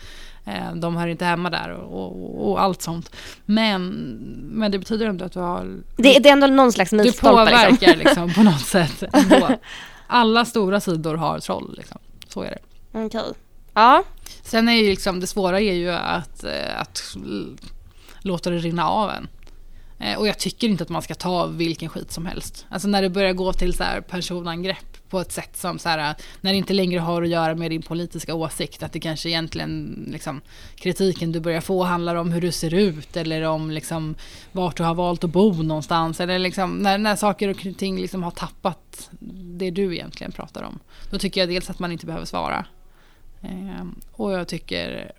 de 0.75 0.97
hör 0.97 1.07
inte 1.07 1.25
hemma 1.25 1.51
där 1.51 1.71
och, 1.71 2.01
och, 2.01 2.51
och 2.51 2.63
allt 2.63 2.83
sånt. 2.83 3.17
Men, 3.45 3.89
men 4.53 4.71
det 4.71 4.79
betyder 4.79 5.07
ändå 5.07 5.25
att 5.25 5.33
du 5.33 5.39
har 5.39 5.65
det, 5.97 6.19
det 6.19 6.29
är 6.29 6.33
ändå 6.33 6.47
någon 6.47 6.73
slags 6.73 6.91
du 6.91 6.97
milstolpe. 6.97 7.45
Liksom. 7.45 7.69
påverkar 7.69 7.97
liksom, 7.97 8.35
på 8.35 8.43
något 8.43 8.61
sätt 8.67 9.05
ändå. 9.13 9.49
Alla 10.07 10.45
stora 10.45 10.81
sidor 10.81 11.15
har 11.15 11.39
troll. 11.39 11.75
Liksom. 11.77 11.99
Så 12.29 12.43
är 12.43 12.51
det. 12.51 12.59
Okej. 13.05 13.33
Ja, 13.75 14.05
Sen 14.43 14.69
är 14.69 14.73
ju 14.73 14.91
liksom, 14.91 15.21
det 15.21 15.27
svåra 15.27 15.61
är 15.61 15.75
ju 15.75 15.91
att, 15.91 16.45
eh, 16.45 16.81
att 16.81 17.17
låta 18.21 18.51
det 18.51 18.59
rinna 18.59 18.89
av 18.89 19.11
en. 19.11 19.29
Eh, 19.99 20.19
och 20.19 20.29
jag 20.29 20.39
tycker 20.39 20.69
inte 20.69 20.85
att 20.85 20.91
man 20.91 21.03
ska 21.03 21.15
ta 21.15 21.47
vilken 21.47 21.89
skit 21.89 22.13
som 22.13 22.27
helst. 22.27 22.67
Alltså 22.69 22.89
när 22.89 23.03
det 23.03 23.11
börjar 23.11 23.33
gå 23.33 23.53
till 23.53 23.75
så 23.75 23.85
här 23.85 24.01
personangrepp 24.01 25.09
på 25.09 25.21
ett 25.21 25.33
sätt 25.33 25.57
som 25.57 25.79
så 25.79 25.89
här, 25.89 26.11
eh, 26.11 26.17
när 26.41 26.53
det 26.53 26.59
inte 26.59 26.73
längre 26.73 27.01
har 27.01 27.23
att 27.23 27.29
göra 27.29 27.55
med 27.55 27.71
din 27.71 27.83
politiska 27.83 28.35
åsikt. 28.35 28.83
Att 28.83 28.93
det 28.93 29.01
kanske 29.01 29.29
egentligen, 29.29 30.05
liksom, 30.13 30.41
kritiken 30.77 31.33
du 31.33 31.41
börjar 31.41 31.61
få 31.61 31.83
handlar 31.83 32.15
om 32.15 32.33
hur 32.33 32.41
du 32.41 32.53
ser 32.53 32.75
ut 32.75 33.17
eller 33.17 33.43
om 33.43 33.71
liksom, 33.71 34.15
vart 34.53 34.77
du 34.77 34.83
har 34.83 34.95
valt 34.95 35.25
att 35.25 35.31
bo 35.31 35.53
någonstans. 35.53 36.21
Eller 36.21 36.39
liksom, 36.39 36.79
när, 36.79 36.99
när 36.99 37.17
saker 37.17 37.49
och 37.49 37.79
ting 37.79 38.01
liksom 38.01 38.23
har 38.23 38.31
tappat 38.31 39.11
det 39.59 39.71
du 39.71 39.95
egentligen 39.95 40.33
pratar 40.33 40.63
om. 40.63 40.79
Då 41.11 41.19
tycker 41.19 41.41
jag 41.41 41.49
dels 41.51 41.71
att 41.71 41.79
man 41.79 41.93
inte 41.93 42.07
behöver 42.07 42.27
svara. 42.27 42.67
Eh, 43.43 43.87
och 44.13 44.33
jag 44.33 44.49
tycker 44.49 45.13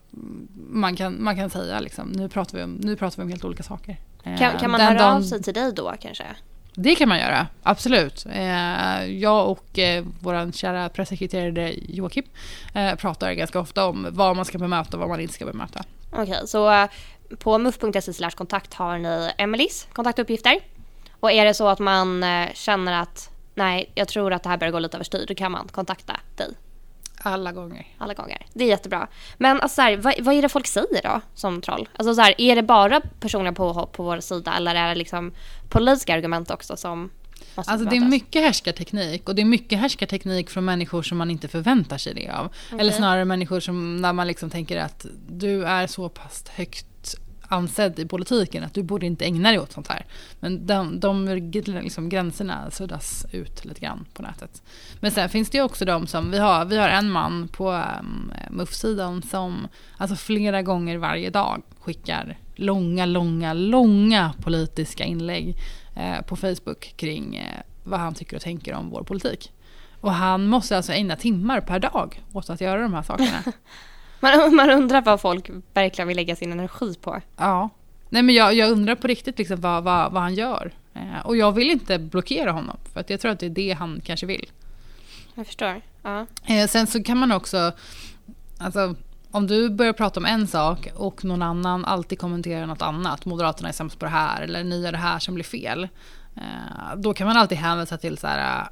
man 0.69 0.95
kan, 0.95 1.23
man 1.23 1.35
kan 1.35 1.49
säga 1.49 1.79
liksom, 1.79 2.07
nu 2.07 2.29
pratar 2.29 2.57
vi 2.57 2.63
om, 2.63 2.71
nu 2.71 2.95
pratar 2.95 3.17
vi 3.17 3.23
om 3.23 3.29
helt 3.29 3.45
olika 3.45 3.63
saker. 3.63 3.97
Eh, 4.25 4.37
kan, 4.37 4.59
kan 4.59 4.71
man 4.71 4.79
den 4.79 4.87
höra 4.87 4.99
dagen- 4.99 5.17
av 5.17 5.21
sig 5.21 5.43
till 5.43 5.53
dig 5.53 5.73
då 5.73 5.93
kanske? 6.01 6.25
Det 6.73 6.95
kan 6.95 7.09
man 7.09 7.19
göra, 7.19 7.47
absolut. 7.63 8.25
Eh, 8.33 9.05
jag 9.05 9.49
och 9.49 9.79
eh, 9.79 10.05
vår 10.19 10.51
kära 10.51 10.89
pressekreterare 10.89 11.73
Joakim 11.87 12.23
pratar 12.97 13.33
ganska 13.33 13.59
ofta 13.59 13.85
om 13.85 14.07
vad 14.11 14.35
man 14.35 14.45
ska 14.45 14.57
bemöta 14.57 14.97
och 14.97 14.99
vad 15.01 15.09
man 15.09 15.19
inte 15.19 15.33
ska 15.33 15.45
bemöta. 15.45 15.83
Okej, 16.11 16.41
så 16.45 16.71
eh, 16.71 16.89
på 17.39 17.57
muff.se 17.57 18.13
slash 18.13 18.29
kontakt 18.31 18.73
har 18.73 18.97
ni 18.97 19.31
Emelies 19.37 19.87
kontaktuppgifter. 19.93 20.59
Och 21.19 21.31
är 21.31 21.45
det 21.45 21.53
så 21.53 21.67
att 21.67 21.79
man 21.79 22.25
känner 22.53 23.01
att 23.01 23.29
nej, 23.55 23.91
jag 23.95 24.07
tror 24.07 24.33
att 24.33 24.43
det 24.43 24.49
här 24.49 24.57
börjar 24.57 24.71
gå 24.71 24.79
lite 24.79 24.97
överstyr, 24.97 25.25
då 25.27 25.35
kan 25.35 25.51
man 25.51 25.67
kontakta 25.67 26.19
dig 26.35 26.47
Alla 27.25 27.51
gånger. 27.51 27.87
alla 27.97 28.13
gånger. 28.13 28.45
Det 28.53 28.63
är 28.63 28.67
jättebra. 28.67 29.07
Men 29.37 29.61
alltså, 29.61 29.75
så 29.75 29.81
här, 29.81 29.97
vad, 29.97 30.13
vad 30.19 30.35
är 30.35 30.41
det 30.41 30.49
folk 30.49 30.67
säger 30.67 31.03
då 31.03 31.21
som 31.35 31.61
troll? 31.61 31.89
Alltså, 31.97 32.15
så 32.15 32.21
här, 32.21 32.35
är 32.37 32.55
det 32.55 32.63
bara 32.63 33.01
personliga 33.19 33.53
påhopp 33.53 33.91
på 33.93 34.03
vår 34.03 34.19
sida 34.19 34.53
eller 34.57 34.75
är 34.75 34.89
det 34.89 34.95
liksom 34.95 35.31
politiska 35.69 36.13
argument 36.13 36.51
också 36.51 36.77
som... 36.77 37.09
Alltså 37.55 37.75
det 37.75 37.81
är 37.81 37.89
bemötas. 37.89 38.09
mycket 38.09 38.41
härskarteknik 38.41 39.29
och 39.29 39.35
det 39.35 39.41
är 39.41 39.45
mycket 39.45 39.79
härskarteknik 39.79 40.49
från 40.49 40.65
människor 40.65 41.03
som 41.03 41.17
man 41.17 41.31
inte 41.31 41.47
förväntar 41.47 41.97
sig 41.97 42.13
det 42.13 42.29
av. 42.29 42.53
Eller 42.79 42.91
snarare 42.91 43.25
människor 43.25 43.59
som 43.59 43.97
när 44.01 44.13
man 44.13 44.27
liksom 44.27 44.49
tänker 44.49 44.77
att 44.77 45.05
du 45.29 45.65
är 45.65 45.87
så 45.87 46.09
pass 46.09 46.43
högt 46.55 46.85
ansedd 47.47 47.99
i 47.99 48.05
politiken 48.05 48.63
att 48.63 48.73
du 48.73 48.83
borde 48.83 49.05
inte 49.05 49.25
ägna 49.25 49.49
dig 49.49 49.59
åt 49.59 49.71
sånt 49.71 49.87
här. 49.87 50.05
Men 50.39 50.67
de, 50.67 50.99
de 50.99 51.27
liksom, 51.65 52.09
gränserna 52.09 52.71
suddas 52.71 53.25
ut 53.31 53.65
lite 53.65 53.79
grann 53.79 54.05
på 54.13 54.21
nätet. 54.21 54.63
Men 54.99 55.11
sen 55.11 55.29
finns 55.29 55.49
det 55.49 55.57
ju 55.57 55.63
också 55.63 55.85
de 55.85 56.07
som, 56.07 56.31
vi 56.31 56.37
har, 56.37 56.65
vi 56.65 56.77
har 56.77 56.89
en 56.89 57.11
man 57.11 57.47
på 57.47 57.71
um, 57.71 58.31
MUF-sidan 58.49 59.21
som 59.21 59.67
alltså 59.97 60.15
flera 60.15 60.61
gånger 60.61 60.97
varje 60.97 61.29
dag 61.29 61.61
skickar 61.79 62.37
långa, 62.55 63.05
långa, 63.05 63.53
långa 63.53 64.33
politiska 64.41 65.03
inlägg 65.03 65.57
eh, 65.95 66.21
på 66.21 66.35
Facebook 66.35 66.93
kring 66.97 67.35
eh, 67.35 67.61
vad 67.83 67.99
han 67.99 68.13
tycker 68.13 68.35
och 68.35 68.41
tänker 68.41 68.73
om 68.73 68.89
vår 68.89 69.03
politik. 69.03 69.51
Och 70.01 70.13
han 70.13 70.47
måste 70.47 70.77
alltså 70.77 70.93
ägna 70.93 71.15
timmar 71.15 71.61
per 71.61 71.79
dag 71.79 72.23
åt 72.33 72.49
att 72.49 72.61
göra 72.61 72.81
de 72.81 72.93
här 72.93 73.03
sakerna. 73.03 73.43
Man, 74.19 74.55
man 74.55 74.69
undrar 74.69 75.01
vad 75.01 75.21
folk 75.21 75.49
verkligen 75.73 76.07
vill 76.07 76.17
lägga 76.17 76.35
sin 76.35 76.51
energi 76.51 76.95
på. 77.01 77.21
ja. 77.37 77.69
Nej 78.09 78.23
men 78.23 78.35
jag, 78.35 78.53
jag 78.53 78.71
undrar 78.71 78.95
på 78.95 79.07
riktigt 79.07 79.37
liksom 79.37 79.61
vad, 79.61 79.83
vad, 79.83 80.11
vad 80.11 80.21
han 80.21 80.35
gör. 80.35 80.73
Eh, 80.93 81.25
och 81.25 81.37
jag 81.37 81.51
vill 81.51 81.71
inte 81.71 81.99
blockera 81.99 82.51
honom 82.51 82.77
för 82.93 82.99
att 82.99 83.09
jag 83.09 83.19
tror 83.19 83.31
att 83.31 83.39
det 83.39 83.45
är 83.45 83.49
det 83.49 83.71
han 83.71 84.01
kanske 84.05 84.25
vill. 84.25 84.51
Jag 85.35 85.45
förstår. 85.45 85.81
Ja. 86.01 86.25
Eh, 86.45 86.67
sen 86.67 86.87
så 86.87 87.03
kan 87.03 87.17
man 87.17 87.31
också, 87.31 87.71
alltså 88.57 88.95
om 89.31 89.47
du 89.47 89.69
börjar 89.69 89.93
prata 89.93 90.19
om 90.19 90.25
en 90.25 90.47
sak 90.47 90.87
och 90.95 91.25
någon 91.25 91.41
annan 91.41 91.85
alltid 91.85 92.19
kommenterar 92.19 92.65
något 92.65 92.81
annat, 92.81 93.25
Moderaterna 93.25 93.69
är 93.69 93.73
sämst 93.73 93.99
på 93.99 94.05
det 94.05 94.11
här 94.11 94.41
eller 94.41 94.63
ni 94.63 94.81
gör 94.81 94.91
det 94.91 94.97
här 94.97 95.19
som 95.19 95.33
blir 95.33 95.45
fel. 95.45 95.87
Eh, 96.35 96.95
då 96.97 97.13
kan 97.13 97.27
man 97.27 97.37
alltid 97.37 97.57
hänvisa 97.57 97.97
till 97.97 98.17
så 98.17 98.27
här, 98.27 98.67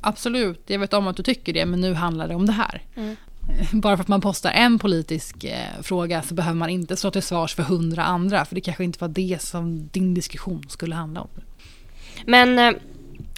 absolut, 0.00 0.62
jag 0.66 0.78
vet 0.78 0.94
om 0.94 1.06
att 1.06 1.16
du 1.16 1.22
tycker 1.22 1.52
det, 1.52 1.66
men 1.66 1.80
nu 1.80 1.94
handlar 1.94 2.28
det 2.28 2.34
om 2.34 2.46
det 2.46 2.52
här. 2.52 2.82
Mm. 2.94 3.16
Bara 3.72 3.96
för 3.96 4.02
att 4.02 4.08
man 4.08 4.20
postar 4.20 4.50
en 4.50 4.78
politisk 4.78 5.44
eh, 5.44 5.82
fråga 5.82 6.22
så 6.22 6.34
behöver 6.34 6.56
man 6.58 6.70
inte 6.70 6.96
stå 6.96 7.10
till 7.10 7.22
svars 7.22 7.54
för 7.54 7.62
hundra 7.62 8.04
andra, 8.04 8.44
för 8.44 8.54
det 8.54 8.60
kanske 8.60 8.84
inte 8.84 8.98
var 8.98 9.08
det 9.08 9.42
som 9.42 9.88
din 9.88 10.14
diskussion 10.14 10.64
skulle 10.68 10.94
handla 10.94 11.20
om. 11.20 11.28
Men 12.24 12.58
eh, 12.58 12.80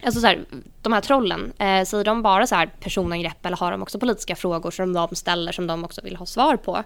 alltså 0.03 0.21
så 0.21 0.27
här, 0.27 0.45
de 0.83 0.93
här 0.93 1.01
trollen, 1.01 1.53
eh, 1.59 1.85
säger 1.85 2.05
de 2.05 2.23
bara 2.23 2.47
så 2.47 2.55
här 2.55 2.67
personangrepp 2.81 3.47
eller 3.47 3.57
har 3.57 3.71
de 3.71 3.83
också 3.83 3.99
politiska 3.99 4.37
frågor 4.37 4.71
som 4.71 4.93
de 4.93 5.15
ställer 5.15 5.53
som 5.53 5.67
de 5.67 5.85
också 5.85 6.01
vill 6.05 6.17
ha 6.17 6.27
svar 6.27 6.57
på? 6.57 6.85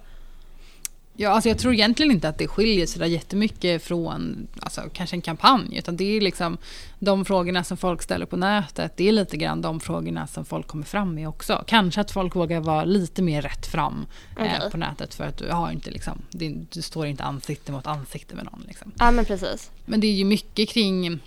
Ja, 1.17 1.31
alltså 1.31 1.49
jag 1.49 1.59
tror 1.59 1.73
egentligen 1.75 2.13
inte 2.13 2.29
att 2.29 2.39
det 2.39 2.49
skiljer 2.49 2.87
sig 2.87 2.99
där 2.99 3.07
jättemycket 3.07 3.83
från 3.83 4.47
alltså, 4.61 4.83
kanske 4.93 5.17
en 5.17 5.23
kampanj. 5.23 5.79
Utan 5.79 5.97
det 5.97 6.17
är 6.17 6.21
liksom 6.21 6.59
de 6.99 7.25
frågorna 7.25 7.65
som 7.65 7.77
folk 7.77 8.03
ställer 8.03 8.27
på 8.27 8.37
nätet. 8.37 8.93
Det 8.97 9.09
är 9.09 9.13
lite 9.13 9.37
grann 9.37 9.63
de 9.63 9.81
frågorna 9.81 10.27
som 10.27 10.45
folk 10.45 10.67
kommer 10.67 10.85
fram 10.85 11.15
med 11.15 11.29
också. 11.29 11.65
Kanske 11.67 12.01
att 12.01 12.11
folk 12.11 12.37
vågar 12.37 12.61
vara 12.61 12.85
lite 12.85 13.23
mer 13.23 13.43
rätt 13.43 13.67
fram 13.67 14.07
eh, 14.39 14.43
Okej. 14.57 14.71
på 14.71 14.77
nätet. 14.77 15.15
För 15.15 15.25
att 15.25 15.39
du 15.39 15.51
har 15.51 15.71
inte 15.71 15.91
liksom, 15.91 16.19
det, 16.31 16.55
du 16.71 16.83
står 16.83 17.07
inte 17.07 17.25
ansikte 17.25 17.73
mot 17.73 17.87
ansikte 17.87 18.35
med 18.35 18.45
någon. 18.45 18.65
Liksom. 18.69 18.93
Ja 18.99 19.11
men 19.11 19.25
precis. 19.25 19.71
Men 19.85 20.01
det 20.01 20.07
är 20.07 20.13
ju 20.15 20.25
mycket 20.25 20.69
kring, 20.69 21.19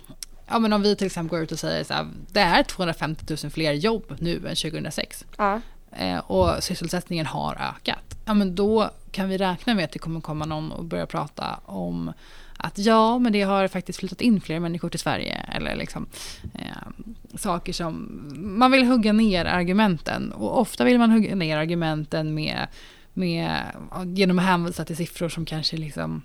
ja 0.48 0.58
men 0.58 0.72
om 0.72 0.82
vi 0.82 0.96
till 0.96 1.06
exempel 1.06 1.30
går 1.30 1.40
ut 1.40 1.52
och 1.52 1.58
säger 1.58 1.84
så 1.84 1.94
här, 1.94 2.06
det 2.32 2.40
är 2.40 2.62
250 2.62 3.36
000 3.42 3.50
fler 3.52 3.72
jobb 3.72 4.14
nu 4.18 4.36
än 4.48 4.56
2006 4.56 5.24
Ja. 5.36 5.60
eh, 5.96 6.18
och 6.18 6.64
sysselsättningen 6.64 7.26
har 7.26 7.54
ökat, 7.54 8.05
ja 8.26 8.34
men 8.34 8.54
då 8.54 8.90
kan 9.10 9.28
vi 9.28 9.38
räkna 9.38 9.74
med 9.74 9.84
att 9.84 9.92
det 9.92 9.98
kommer 9.98 10.20
komma 10.20 10.44
någon 10.44 10.72
och 10.72 10.84
börja 10.84 11.06
prata 11.06 11.60
om 11.64 12.12
att 12.56 12.78
ja, 12.78 13.18
men 13.18 13.32
det 13.32 13.42
har 13.42 13.68
faktiskt 13.68 13.98
flyttat 13.98 14.20
in 14.20 14.40
fler 14.40 14.60
människor 14.60 14.88
till 14.88 15.00
Sverige. 15.00 15.34
Eller 15.52 15.76
liksom 15.76 16.06
eh, 16.54 17.06
saker 17.34 17.72
som... 17.72 18.22
Man 18.58 18.72
vill 18.72 18.86
hugga 18.86 19.12
ner 19.12 19.44
argumenten. 19.44 20.32
Och 20.32 20.60
ofta 20.60 20.84
vill 20.84 20.98
man 20.98 21.10
hugga 21.10 21.34
ner 21.34 21.56
argumenten 21.56 22.34
med, 22.34 22.66
med, 23.12 23.62
genom 24.04 24.38
att 24.38 24.44
hänvisa 24.44 24.84
till 24.84 24.96
siffror 24.96 25.28
som 25.28 25.44
kanske 25.44 25.76
liksom 25.76 26.22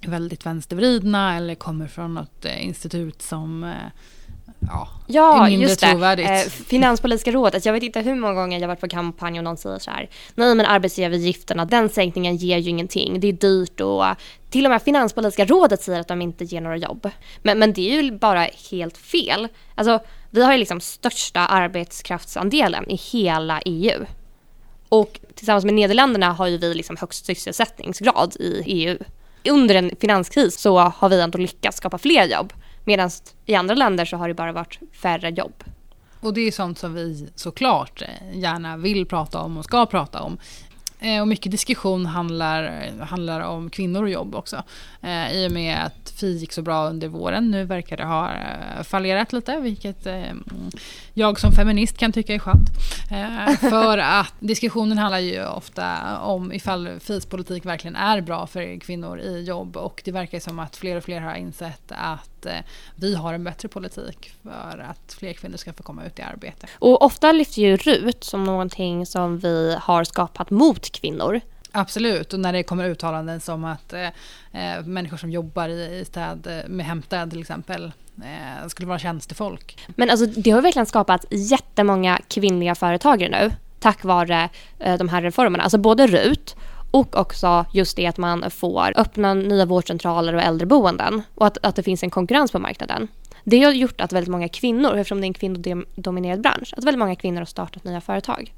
är 0.00 0.10
väldigt 0.10 0.46
vänstervridna 0.46 1.36
eller 1.36 1.54
kommer 1.54 1.86
från 1.86 2.14
något 2.14 2.44
eh, 2.44 2.66
institut 2.66 3.22
som 3.22 3.64
eh, 3.64 3.90
ja, 4.68 4.88
Ja, 5.06 5.48
just 5.48 5.80
det. 5.80 6.22
Eh, 6.22 6.50
Finanspolitiska 6.66 7.30
rådet. 7.30 7.66
Jag 7.66 7.72
vet 7.72 7.82
inte 7.82 8.00
hur 8.00 8.14
många 8.14 8.34
gånger 8.34 8.60
jag 8.60 8.68
varit 8.68 8.80
på 8.80 8.88
kampanj 8.88 9.38
och 9.38 9.44
någon 9.44 9.56
säger 9.56 9.78
så 9.78 9.90
här. 9.90 10.10
Nej 10.34 10.54
men 10.54 10.66
arbetsgivaravgifterna, 10.66 11.64
den 11.64 11.88
sänkningen 11.88 12.36
ger 12.36 12.58
ju 12.58 12.70
ingenting. 12.70 13.20
Det 13.20 13.28
är 13.28 13.32
dyrt 13.32 13.80
och 13.80 14.04
till 14.50 14.66
och 14.66 14.70
med 14.70 14.82
Finanspolitiska 14.82 15.44
rådet 15.44 15.82
säger 15.82 16.00
att 16.00 16.08
de 16.08 16.22
inte 16.22 16.44
ger 16.44 16.60
några 16.60 16.76
jobb. 16.76 17.10
Men, 17.42 17.58
men 17.58 17.72
det 17.72 17.98
är 17.98 18.02
ju 18.02 18.12
bara 18.12 18.48
helt 18.70 18.98
fel. 18.98 19.48
Alltså, 19.74 20.00
vi 20.30 20.44
har 20.44 20.52
ju 20.52 20.58
liksom 20.58 20.80
största 20.80 21.40
arbetskraftsandelen 21.40 22.90
i 22.90 22.96
hela 22.96 23.60
EU. 23.64 24.04
Och 24.88 25.20
tillsammans 25.34 25.64
med 25.64 25.74
Nederländerna 25.74 26.32
har 26.32 26.46
ju 26.46 26.58
vi 26.58 26.74
liksom 26.74 26.96
högst 26.96 27.26
sysselsättningsgrad 27.26 28.36
i 28.40 28.62
EU. 28.66 28.98
Under 29.48 29.74
en 29.74 29.90
finanskris 30.00 30.60
så 30.60 30.78
har 30.78 31.08
vi 31.08 31.20
ändå 31.20 31.38
lyckats 31.38 31.76
skapa 31.76 31.98
fler 31.98 32.24
jobb. 32.24 32.52
Medan 32.84 33.10
i 33.46 33.54
andra 33.54 33.74
länder 33.74 34.04
så 34.04 34.16
har 34.16 34.28
det 34.28 34.34
bara 34.34 34.52
varit 34.52 34.78
färre 34.92 35.30
jobb. 35.30 35.64
Och 36.20 36.34
det 36.34 36.40
är 36.40 36.52
sånt 36.52 36.78
som 36.78 36.94
vi 36.94 37.28
såklart 37.34 38.02
gärna 38.32 38.76
vill 38.76 39.06
prata 39.06 39.40
om 39.40 39.56
och 39.56 39.64
ska 39.64 39.86
prata 39.86 40.20
om. 40.22 40.38
Eh, 41.00 41.20
Och 41.20 41.28
mycket 41.28 41.52
diskussion 41.52 42.06
handlar, 42.06 42.90
handlar 43.00 43.40
om 43.40 43.70
kvinnor 43.70 44.02
och 44.02 44.10
jobb 44.10 44.34
också. 44.34 44.62
Eh, 45.02 45.32
I 45.32 45.48
och 45.48 45.52
med 45.52 45.84
att 45.84 46.10
Fi 46.10 46.36
gick 46.36 46.52
så 46.52 46.62
bra 46.62 46.88
under 46.88 47.08
våren. 47.08 47.50
Nu 47.50 47.64
verkar 47.64 47.96
det 47.96 48.04
ha 48.04 48.32
eh, 48.32 48.82
fallerat 48.82 49.32
lite, 49.32 49.60
vilket 49.60 50.06
eh, 50.06 50.22
jag 51.14 51.40
som 51.40 51.52
feminist 51.52 51.98
kan 51.98 52.12
tycka 52.12 52.34
är 52.34 52.38
skönt. 52.38 52.68
Eh, 53.10 53.56
För 53.70 53.98
att 53.98 54.34
diskussionen 54.40 54.98
handlar 54.98 55.18
ju 55.18 55.46
ofta 55.46 56.18
om 56.18 56.52
ifall 56.52 57.00
Fis 57.00 57.26
politik 57.26 57.64
verkligen 57.66 57.96
är 57.96 58.20
bra 58.20 58.46
för 58.46 58.80
kvinnor 58.80 59.20
i 59.20 59.42
jobb. 59.44 59.76
Och 59.76 60.02
det 60.04 60.12
verkar 60.12 60.40
som 60.40 60.58
att 60.58 60.76
fler 60.76 60.96
och 60.96 61.04
fler 61.04 61.20
har 61.20 61.34
insett 61.34 61.92
att 61.92 62.30
eh, 62.46 62.58
vi 62.96 63.14
har 63.14 63.34
en 63.34 63.44
bättre 63.44 63.68
politik 63.68 64.32
för 64.42 64.86
att 64.90 65.12
fler 65.18 65.32
kvinnor 65.32 65.56
ska 65.56 65.72
få 65.72 65.82
komma 65.82 66.04
ut 66.04 66.18
i 66.18 66.22
arbete. 66.22 66.66
Och 66.78 67.02
ofta 67.02 67.32
lyfter 67.32 67.62
ju 67.62 67.76
RUT 67.76 68.24
som 68.24 68.44
någonting 68.44 69.06
som 69.06 69.38
vi 69.38 69.76
har 69.80 70.04
skapat 70.04 70.50
mot 70.50 70.90
kvinnor. 70.90 71.40
Absolut, 71.72 72.32
och 72.32 72.40
när 72.40 72.52
det 72.52 72.62
kommer 72.62 72.88
uttalanden 72.90 73.40
som 73.40 73.64
att 73.64 73.92
eh, 73.92 74.06
eh, 74.52 74.84
människor 74.84 75.16
som 75.16 75.30
jobbar 75.30 75.68
i, 75.68 75.98
i 76.00 76.04
städ, 76.04 76.64
med 76.66 76.86
hämtstäd 76.86 77.30
till 77.30 77.40
exempel 77.40 77.92
eh, 78.22 78.68
skulle 78.68 78.88
vara 78.88 78.98
tjänstefolk. 78.98 79.78
Men 79.86 80.10
alltså 80.10 80.26
det 80.26 80.50
har 80.50 80.62
verkligen 80.62 80.86
skapat 80.86 81.24
jättemånga 81.30 82.20
kvinnliga 82.28 82.74
företagare 82.74 83.30
nu 83.30 83.50
tack 83.84 84.04
vare 84.04 84.48
eh, 84.78 84.98
de 84.98 85.08
här 85.08 85.22
reformerna. 85.22 85.62
Alltså 85.62 85.78
både 85.78 86.06
RUT 86.06 86.56
och 86.94 87.16
också 87.16 87.64
just 87.72 87.96
det 87.96 88.06
att 88.06 88.18
man 88.18 88.50
får 88.50 88.92
öppna 88.96 89.34
nya 89.34 89.66
vårdcentraler 89.66 90.34
och 90.34 90.42
äldreboenden 90.42 91.22
och 91.34 91.46
att, 91.46 91.58
att 91.62 91.76
det 91.76 91.82
finns 91.82 92.02
en 92.02 92.10
konkurrens 92.10 92.52
på 92.52 92.58
marknaden. 92.58 93.08
Det 93.44 93.62
har 93.62 93.72
gjort 93.72 94.00
att 94.00 94.12
väldigt 94.12 94.30
många 94.30 94.48
kvinnor, 94.48 94.96
eftersom 94.96 95.20
det 95.20 95.24
är 95.24 95.28
en 95.28 95.34
kvinnodominerad 95.34 96.40
bransch, 96.40 96.74
att 96.76 96.84
väldigt 96.84 96.98
många 96.98 97.16
kvinnor 97.16 97.38
har 97.38 97.46
startat 97.46 97.84
nya 97.84 98.00
företag. 98.00 98.52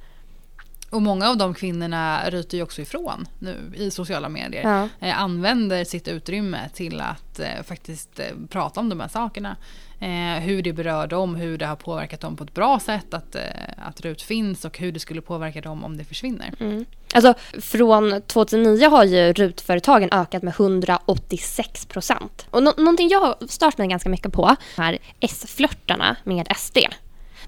Och 0.90 1.02
många 1.02 1.28
av 1.31 1.37
de 1.37 1.55
kvinnorna 1.55 2.31
ryter 2.31 2.57
ju 2.59 2.62
också 2.62 2.83
ifrån 2.83 3.28
nu 3.38 3.73
i 3.76 3.90
sociala 3.90 4.28
medier. 4.28 4.62
Ja. 4.62 4.88
Eh, 5.09 5.21
använder 5.23 5.85
sitt 5.85 6.09
utrymme 6.09 6.69
till 6.75 7.00
att 7.00 7.38
eh, 7.40 7.62
faktiskt 7.64 8.21
eh, 8.21 8.26
prata 8.50 8.81
om 8.81 8.88
de 8.88 9.00
här 9.00 9.09
sakerna. 9.09 9.57
Eh, 10.00 10.43
hur 10.43 10.62
det 10.62 10.73
berör 10.73 11.07
dem, 11.07 11.35
hur 11.35 11.59
det 11.59 11.66
har 11.66 11.76
påverkat 11.76 12.21
dem 12.21 12.37
på 12.37 12.45
ett 12.45 12.55
bra 12.55 12.81
sätt 12.81 13.14
att, 13.14 13.35
eh, 13.35 13.43
att 13.87 14.00
RUT 14.00 14.23
finns 14.23 14.64
och 14.64 14.78
hur 14.78 14.93
det 14.93 15.00
skulle 15.00 15.21
påverka 15.21 15.61
dem 15.61 15.85
om 15.85 15.97
det 15.97 16.05
försvinner. 16.05 16.52
Mm. 16.61 16.85
Alltså 17.14 17.35
från 17.61 18.23
2009 18.23 18.88
har 18.88 19.05
ju 19.05 19.33
RUT-företagen 19.33 20.09
ökat 20.12 20.43
med 20.43 20.55
186 20.55 21.87
procent. 21.87 22.47
Och 22.50 22.62
nå- 22.62 22.75
någonting 22.76 23.09
jag 23.09 23.21
har 23.21 23.37
stört 23.49 23.78
mig 23.78 23.88
ganska 23.88 24.09
mycket 24.09 24.33
på 24.33 24.57
är 24.76 24.99
S-flörtarna 25.21 26.16
med 26.25 26.47
SD. 26.57 26.78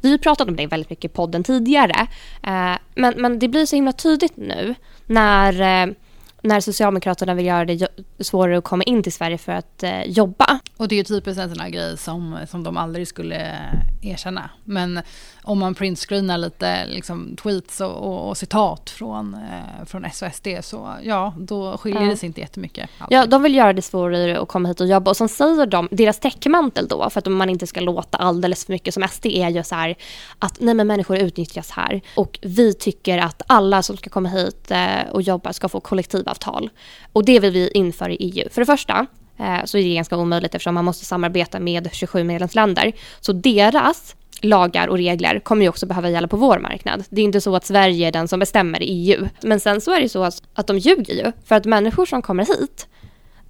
Vi 0.00 0.11
har 0.11 0.19
pratat 0.19 0.49
om 0.49 0.57
det 0.57 0.67
väldigt 0.67 0.90
mycket 0.90 1.11
i 1.11 1.14
podden 1.14 1.45
tidigare. 1.45 2.07
Eh, 2.43 2.78
men, 2.95 3.14
men 3.17 3.38
det 3.38 3.49
blir 3.49 3.67
så 3.67 3.76
himla 3.76 3.93
tydligt 3.93 4.37
nu 4.37 4.75
när, 5.07 5.52
eh, 5.52 5.95
när 6.43 6.61
Socialdemokraterna 6.61 7.35
vill 7.35 7.47
göra 7.47 7.64
det 7.64 7.88
svårare 8.21 8.59
att 8.59 8.64
komma 8.64 8.83
in 8.85 9.02
till 9.02 9.12
Sverige 9.12 9.38
för 9.38 9.52
att 9.52 9.83
eh, 9.83 10.02
jobba. 10.02 10.59
Och 10.76 10.88
det 10.88 10.95
är 10.95 10.97
ju 10.97 11.05
typiskt 11.05 11.40
en 11.40 11.49
sån 11.49 11.61
här 11.61 11.71
grej 11.71 11.99
som, 11.99 12.38
som 12.50 12.64
de 12.64 12.76
aldrig 12.76 13.09
skulle 13.09 13.57
erkänna. 14.02 14.50
Men 14.64 15.00
om 15.43 15.59
man 15.59 15.75
printscreenar 15.75 16.38
lite 16.38 16.87
liksom, 16.87 17.37
tweets 17.43 17.81
och, 17.81 17.90
och, 17.97 18.28
och 18.28 18.37
citat 18.37 18.90
från, 18.90 19.35
eh, 19.35 19.85
från 19.87 20.05
S 20.05 20.23
och 20.23 20.35
SD 20.35 20.47
så 20.62 20.95
ja, 21.02 21.35
då 21.38 21.76
skiljer 21.78 22.02
Ja. 22.02 22.09
det 22.11 22.17
sig 22.17 22.26
inte 22.26 22.40
jättemycket. 22.40 22.90
alltid. 22.99 23.19
Ja, 23.19 23.26
de 23.26 23.43
vill 23.43 23.55
göra 23.55 23.73
det 23.73 23.83
svårare 23.83 24.40
att 24.40 24.49
komma 24.49 24.69
hit 24.69 24.81
och 24.81 24.87
jobba 24.87 25.11
och 25.11 25.17
sen 25.17 25.28
säger 25.28 25.67
de, 25.67 25.88
deras 25.90 26.19
täckmantel 26.21 26.88
då, 26.88 27.11
för 27.11 27.19
att 27.19 27.26
man 27.26 27.50
inte 27.50 27.67
ska 27.67 27.81
låta 27.81 28.19
alldeles 28.19 28.64
för 28.67 28.73
mycket 28.73 28.95
som 28.95 29.09
SD 29.09 29.26
är 29.26 29.49
ju 29.49 29.62
så 29.62 29.75
här 29.75 29.95
att 30.38 30.61
nej 30.61 30.75
men 30.75 30.87
människor 30.87 31.17
utnyttjas 31.19 31.71
här 31.71 32.00
och 32.14 32.38
vi 32.43 32.75
tycker 32.75 33.19
att 33.19 33.43
alla 33.47 33.83
som 33.83 33.97
ska 33.97 34.11
komma 34.11 34.28
hit 34.28 34.71
eh, 34.71 35.09
och 35.12 35.23
jobba 35.23 35.52
ska 35.52 35.69
få 35.69 35.81
kollektivavtal. 35.81 36.71
Och 37.12 37.25
det 37.25 37.40
vill 37.40 37.52
vi 37.52 37.71
införa 37.75 38.12
i 38.12 38.17
EU. 38.17 38.49
För 38.52 38.61
det 38.62 38.67
första, 38.67 39.07
Eh, 39.38 39.64
så 39.64 39.78
är 39.78 39.83
det 39.83 39.95
ganska 39.95 40.16
omöjligt 40.16 40.54
eftersom 40.54 40.75
man 40.75 40.85
måste 40.85 41.04
samarbeta 41.04 41.61
med 41.61 41.88
27 41.92 42.25
medlemsländer. 42.25 42.92
Så 43.21 43.33
deras 43.33 44.16
lagar 44.40 44.88
och 44.88 44.97
regler 44.97 45.40
kommer 45.40 45.62
ju 45.62 45.68
också 45.68 45.87
behöva 45.87 46.11
gälla 46.11 46.28
på 46.28 46.37
vår 46.37 46.59
marknad. 46.59 47.04
Det 47.11 47.21
är 47.21 47.25
inte 47.25 47.40
så 47.40 47.57
att 47.57 47.66
Sverige 47.66 48.09
är 48.09 48.12
den 48.12 48.28
som 48.28 48.40
bestämmer 48.40 48.83
i 48.83 48.87
EU. 48.87 49.28
Men 49.42 49.61
sen 49.61 49.80
så 49.80 49.95
är 49.95 50.00
det 50.00 50.09
så 50.09 50.25
att 50.54 50.66
de 50.66 50.78
ljuger 50.78 51.14
ju. 51.14 51.33
För 51.45 51.54
att 51.54 51.64
människor 51.64 52.07
som 52.07 52.23
kommer 52.23 52.47
hit, 52.47 52.87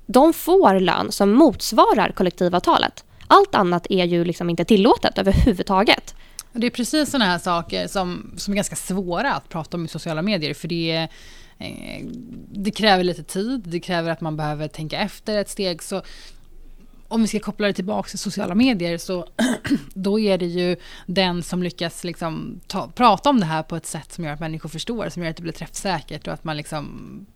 de 0.07 0.33
får 0.33 0.80
lön 0.80 1.12
som 1.12 1.30
motsvarar 1.30 2.12
kollektivavtalet. 2.12 3.04
Allt 3.26 3.54
annat 3.54 3.87
är 3.90 4.04
ju 4.04 4.25
liksom 4.25 4.50
inte 4.50 4.64
tillåtet 4.64 5.18
överhuvudtaget. 5.18 6.14
Det 6.52 6.66
är 6.66 6.71
precis 6.71 7.11
sådana 7.11 7.25
här 7.25 7.38
saker 7.38 7.87
som, 7.87 8.35
som 8.37 8.52
är 8.52 8.57
ganska 8.57 8.76
svåra 8.76 9.35
att 9.35 9.49
prata 9.49 9.76
om 9.76 9.85
i 9.85 9.88
sociala 9.88 10.23
medier. 10.23 10.54
För 10.54 10.68
det, 10.68 10.90
är 10.90 11.09
det 12.50 12.71
kräver 12.71 13.05
lite 13.05 13.23
tid, 13.23 13.62
det 13.67 13.81
kräver 13.81 14.11
att 14.11 14.21
man 14.21 14.37
behöver 14.37 14.69
tänka 14.69 14.99
efter 14.99 15.38
ett 15.38 15.49
steg. 15.49 15.83
Så 15.83 16.03
om 17.09 17.23
vi 17.23 17.29
ska 17.29 17.41
koppla 17.41 17.67
det 17.67 17.73
tillbaka 17.73 18.09
till 18.09 18.19
sociala 18.19 18.55
medier 18.55 18.99
så 18.99 19.27
då 19.95 20.21
är 20.21 20.38
det 20.38 20.47
ju 20.47 20.77
den 21.07 21.43
som 21.43 21.62
lyckas 21.62 22.05
liksom 22.05 22.61
ta, 22.67 22.88
prata 22.88 23.31
om 23.31 23.41
det 23.41 23.47
här 23.47 23.62
på 23.62 23.77
ett 23.77 23.87
sätt 23.87 24.12
som 24.12 24.25
gör 24.25 24.33
att 24.33 24.41
människor 24.41 24.69
förstår, 24.69 25.09
som 25.09 25.23
gör 25.23 25.31
att 25.31 25.37
det 25.37 25.43
blir 25.43 25.53
träffsäkert 25.53 26.27
och 26.27 26.33
att 26.33 26.45
man 26.45 26.57
liksom 26.57 27.27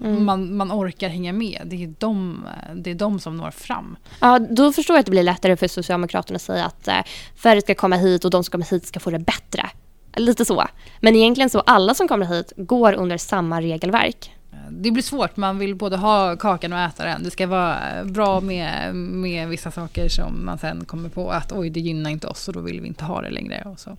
Mm. 0.00 0.24
Man, 0.24 0.56
man 0.56 0.72
orkar 0.72 1.08
hänga 1.08 1.32
med. 1.32 1.62
Det 1.64 1.84
är, 1.84 1.94
de, 1.98 2.46
det 2.74 2.90
är 2.90 2.94
de 2.94 3.20
som 3.20 3.36
når 3.36 3.50
fram. 3.50 3.96
Ja, 4.20 4.38
då 4.38 4.72
förstår 4.72 4.96
jag 4.96 5.00
att 5.00 5.06
det 5.06 5.10
blir 5.10 5.22
lättare 5.22 5.56
för 5.56 5.68
Socialdemokraterna 5.68 6.36
att 6.36 6.42
säga 6.42 6.64
att 6.64 6.88
eh, 6.88 7.02
färre 7.36 7.60
ska 7.60 7.74
komma 7.74 7.96
hit 7.96 8.24
och 8.24 8.30
de 8.30 8.44
som 8.44 8.50
kommer 8.50 8.70
hit 8.70 8.86
ska 8.86 9.00
få 9.00 9.10
det 9.10 9.18
bättre. 9.18 9.70
Lite 10.16 10.44
så. 10.44 10.66
Men 11.00 11.16
egentligen 11.16 11.50
så 11.50 11.60
alla 11.60 11.94
som 11.94 12.08
kommer 12.08 12.26
hit 12.26 12.52
går 12.56 12.92
under 12.92 13.16
samma 13.16 13.60
regelverk. 13.60 14.32
Det 14.70 14.90
blir 14.90 15.02
svårt, 15.02 15.36
man 15.36 15.58
vill 15.58 15.74
både 15.74 15.96
ha 15.96 16.36
kakan 16.36 16.72
och 16.72 16.78
äta 16.78 17.04
den. 17.04 17.22
Det 17.22 17.30
ska 17.30 17.46
vara 17.46 18.04
bra 18.04 18.40
med, 18.40 18.94
med 18.94 19.48
vissa 19.48 19.70
saker 19.70 20.08
som 20.08 20.44
man 20.44 20.58
sen 20.58 20.84
kommer 20.84 21.08
på 21.08 21.30
att 21.30 21.52
oj, 21.52 21.70
det 21.70 21.80
gynnar 21.80 22.10
inte 22.10 22.26
oss 22.26 22.48
och 22.48 22.54
då 22.54 22.60
vill 22.60 22.80
vi 22.80 22.88
inte 22.88 23.04
ha 23.04 23.22
det 23.22 23.30
längre. 23.30 23.62
Och 23.72 23.80
så. 23.80 23.96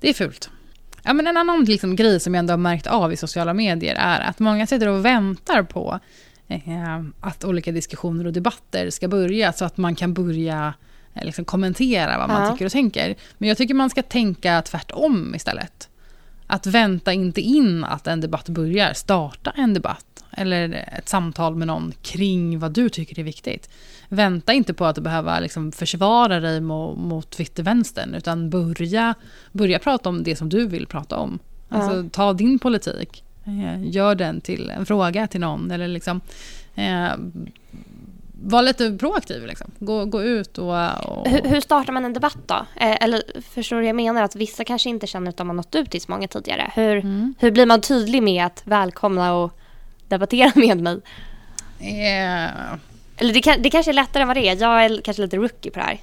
Det 0.00 0.08
är 0.08 0.14
fult. 0.14 0.50
Ja, 1.02 1.12
men 1.12 1.26
en 1.26 1.36
annan 1.36 1.64
liksom, 1.64 1.96
grej 1.96 2.20
som 2.20 2.34
jag 2.34 2.38
ändå 2.38 2.52
har 2.52 2.58
märkt 2.58 2.86
av 2.86 3.12
i 3.12 3.16
sociala 3.16 3.54
medier 3.54 3.94
är 3.94 4.20
att 4.20 4.38
många 4.38 4.66
sitter 4.66 4.88
och 4.88 5.04
väntar 5.04 5.62
på 5.62 6.00
eh, 6.48 7.00
att 7.20 7.44
olika 7.44 7.72
diskussioner 7.72 8.26
och 8.26 8.32
debatter 8.32 8.90
ska 8.90 9.08
börja 9.08 9.52
så 9.52 9.64
att 9.64 9.76
man 9.76 9.94
kan 9.94 10.14
börja 10.14 10.66
eh, 10.66 10.85
liksom, 11.22 11.44
kommentera 11.44 12.18
vad 12.18 12.28
man 12.28 12.42
ja. 12.42 12.52
tycker 12.52 12.64
och 12.64 12.72
tänker. 12.72 13.14
Men 13.38 13.48
jag 13.48 13.58
tycker 13.58 13.74
man 13.74 13.90
ska 13.90 14.02
tänka 14.02 14.62
tvärtom 14.62 15.34
istället. 15.34 15.88
Att 16.46 16.66
vänta 16.66 17.12
inte 17.12 17.40
in 17.40 17.84
att 17.84 18.06
en 18.06 18.20
debatt 18.20 18.48
börjar, 18.48 18.92
starta 18.92 19.50
en 19.56 19.74
debatt 19.74 20.24
eller 20.36 20.88
ett 20.98 21.08
samtal 21.08 21.56
med 21.56 21.66
någon 21.66 21.92
kring 22.02 22.58
vad 22.58 22.72
du 22.72 22.88
tycker 22.88 23.18
är 23.18 23.24
viktigt. 23.24 23.70
Vänta 24.08 24.52
inte 24.52 24.74
på 24.74 24.84
att 24.84 24.98
behöva 24.98 25.40
liksom 25.40 25.72
försvara 25.72 26.40
dig 26.40 26.60
mot, 26.60 26.98
mot 26.98 27.30
Twittervänstern 27.30 28.14
utan 28.14 28.50
börja, 28.50 29.14
börja 29.52 29.78
prata 29.78 30.08
om 30.08 30.22
det 30.22 30.36
som 30.36 30.48
du 30.48 30.66
vill 30.66 30.86
prata 30.86 31.16
om. 31.16 31.38
Alltså, 31.68 31.96
ja. 31.96 32.04
Ta 32.12 32.32
din 32.32 32.58
politik, 32.58 33.24
eh, 33.44 33.88
gör 33.90 34.14
den 34.14 34.40
till 34.40 34.70
en 34.70 34.86
fråga 34.86 35.26
till 35.26 35.40
någon 35.40 35.70
eller 35.70 35.88
liksom 35.88 36.20
eh, 36.74 37.10
var 38.42 38.62
lite 38.62 38.96
proaktiv. 38.98 39.46
Liksom. 39.46 39.70
Gå, 39.78 40.04
gå 40.04 40.22
ut 40.22 40.58
och... 40.58 40.74
och... 41.08 41.28
Hur, 41.28 41.42
hur, 41.42 41.60
startar 41.60 41.92
man 41.92 42.04
en 42.04 42.12
debatt 42.12 42.38
då? 42.46 42.54
Eh, 42.54 43.04
eller 43.04 43.22
förstår 43.54 43.80
du 43.80 43.86
jag 43.86 43.96
menar? 43.96 44.22
Att 44.22 44.36
vissa 44.36 44.64
kanske 44.64 44.88
inte 44.88 45.06
känner 45.06 45.28
att 45.28 45.36
de 45.36 45.48
har 45.48 45.54
nått 45.54 45.74
ut 45.74 45.90
till 45.90 46.00
så 46.00 46.10
många 46.12 46.28
tidigare. 46.28 46.72
Hur, 46.74 46.96
mm. 46.96 47.34
hur 47.38 47.50
blir 47.50 47.66
man 47.66 47.80
tydlig 47.80 48.22
med 48.22 48.46
att 48.46 48.62
välkomna 48.64 49.34
och 49.34 49.58
debattera 50.08 50.52
med 50.60 50.80
mig? 50.80 51.00
Yeah. 51.80 52.74
Eller 53.16 53.34
det, 53.34 53.40
kan, 53.40 53.62
det 53.62 53.70
kanske 53.70 53.90
är 53.90 53.94
lättare 53.94 54.22
än 54.22 54.28
vad 54.28 54.36
det 54.36 54.48
är. 54.48 54.56
Jag 54.56 54.84
är 54.84 55.00
kanske 55.00 55.22
lite 55.22 55.36
rookie 55.36 55.70
på 55.70 55.78
det 55.78 55.84
här. 55.84 56.00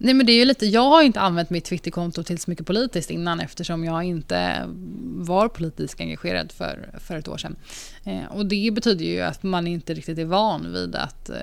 Nej 0.00 0.14
men 0.14 0.26
det 0.26 0.32
är 0.32 0.36
ju 0.36 0.44
lite, 0.44 0.66
jag 0.66 0.88
har 0.88 1.02
inte 1.02 1.20
använt 1.20 1.50
mitt 1.50 1.64
Twitterkonto 1.64 2.22
till 2.22 2.38
så 2.38 2.50
mycket 2.50 2.66
politiskt 2.66 3.10
innan 3.10 3.40
eftersom 3.40 3.84
jag 3.84 4.04
inte 4.04 4.64
var 5.04 5.48
politiskt 5.48 6.00
engagerad 6.00 6.52
för, 6.52 6.90
för 7.00 7.16
ett 7.16 7.28
år 7.28 7.36
sedan. 7.36 7.56
Eh, 8.04 8.24
och 8.30 8.46
det 8.46 8.70
betyder 8.74 9.04
ju 9.04 9.20
att 9.20 9.42
man 9.42 9.66
inte 9.66 9.94
riktigt 9.94 10.18
är 10.18 10.24
van 10.24 10.72
vid 10.72 10.94
att, 10.94 11.30
eh, 11.30 11.36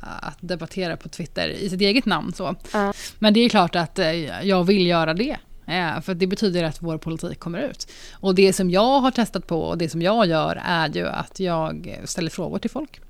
att 0.00 0.38
debattera 0.40 0.96
på 0.96 1.08
Twitter 1.08 1.48
i 1.48 1.70
sitt 1.70 1.80
eget 1.80 2.06
namn. 2.06 2.32
Så. 2.32 2.48
Uh. 2.48 2.90
Men 3.18 3.34
det 3.34 3.40
är 3.40 3.48
klart 3.48 3.76
att 3.76 3.98
eh, 3.98 4.12
jag 4.42 4.64
vill 4.64 4.86
göra 4.86 5.14
det. 5.14 5.36
Eh, 5.66 6.00
för 6.00 6.14
det 6.14 6.26
betyder 6.26 6.64
att 6.64 6.82
vår 6.82 6.98
politik 6.98 7.38
kommer 7.38 7.58
ut. 7.58 7.90
Och 8.12 8.34
det 8.34 8.52
som 8.52 8.70
jag 8.70 9.00
har 9.00 9.10
testat 9.10 9.46
på 9.46 9.60
och 9.60 9.78
det 9.78 9.88
som 9.88 10.02
jag 10.02 10.26
gör 10.26 10.62
är 10.64 10.88
ju 10.88 11.06
att 11.06 11.40
jag 11.40 12.00
ställer 12.04 12.30
frågor 12.30 12.58
till 12.58 12.70
folk. 12.70 13.00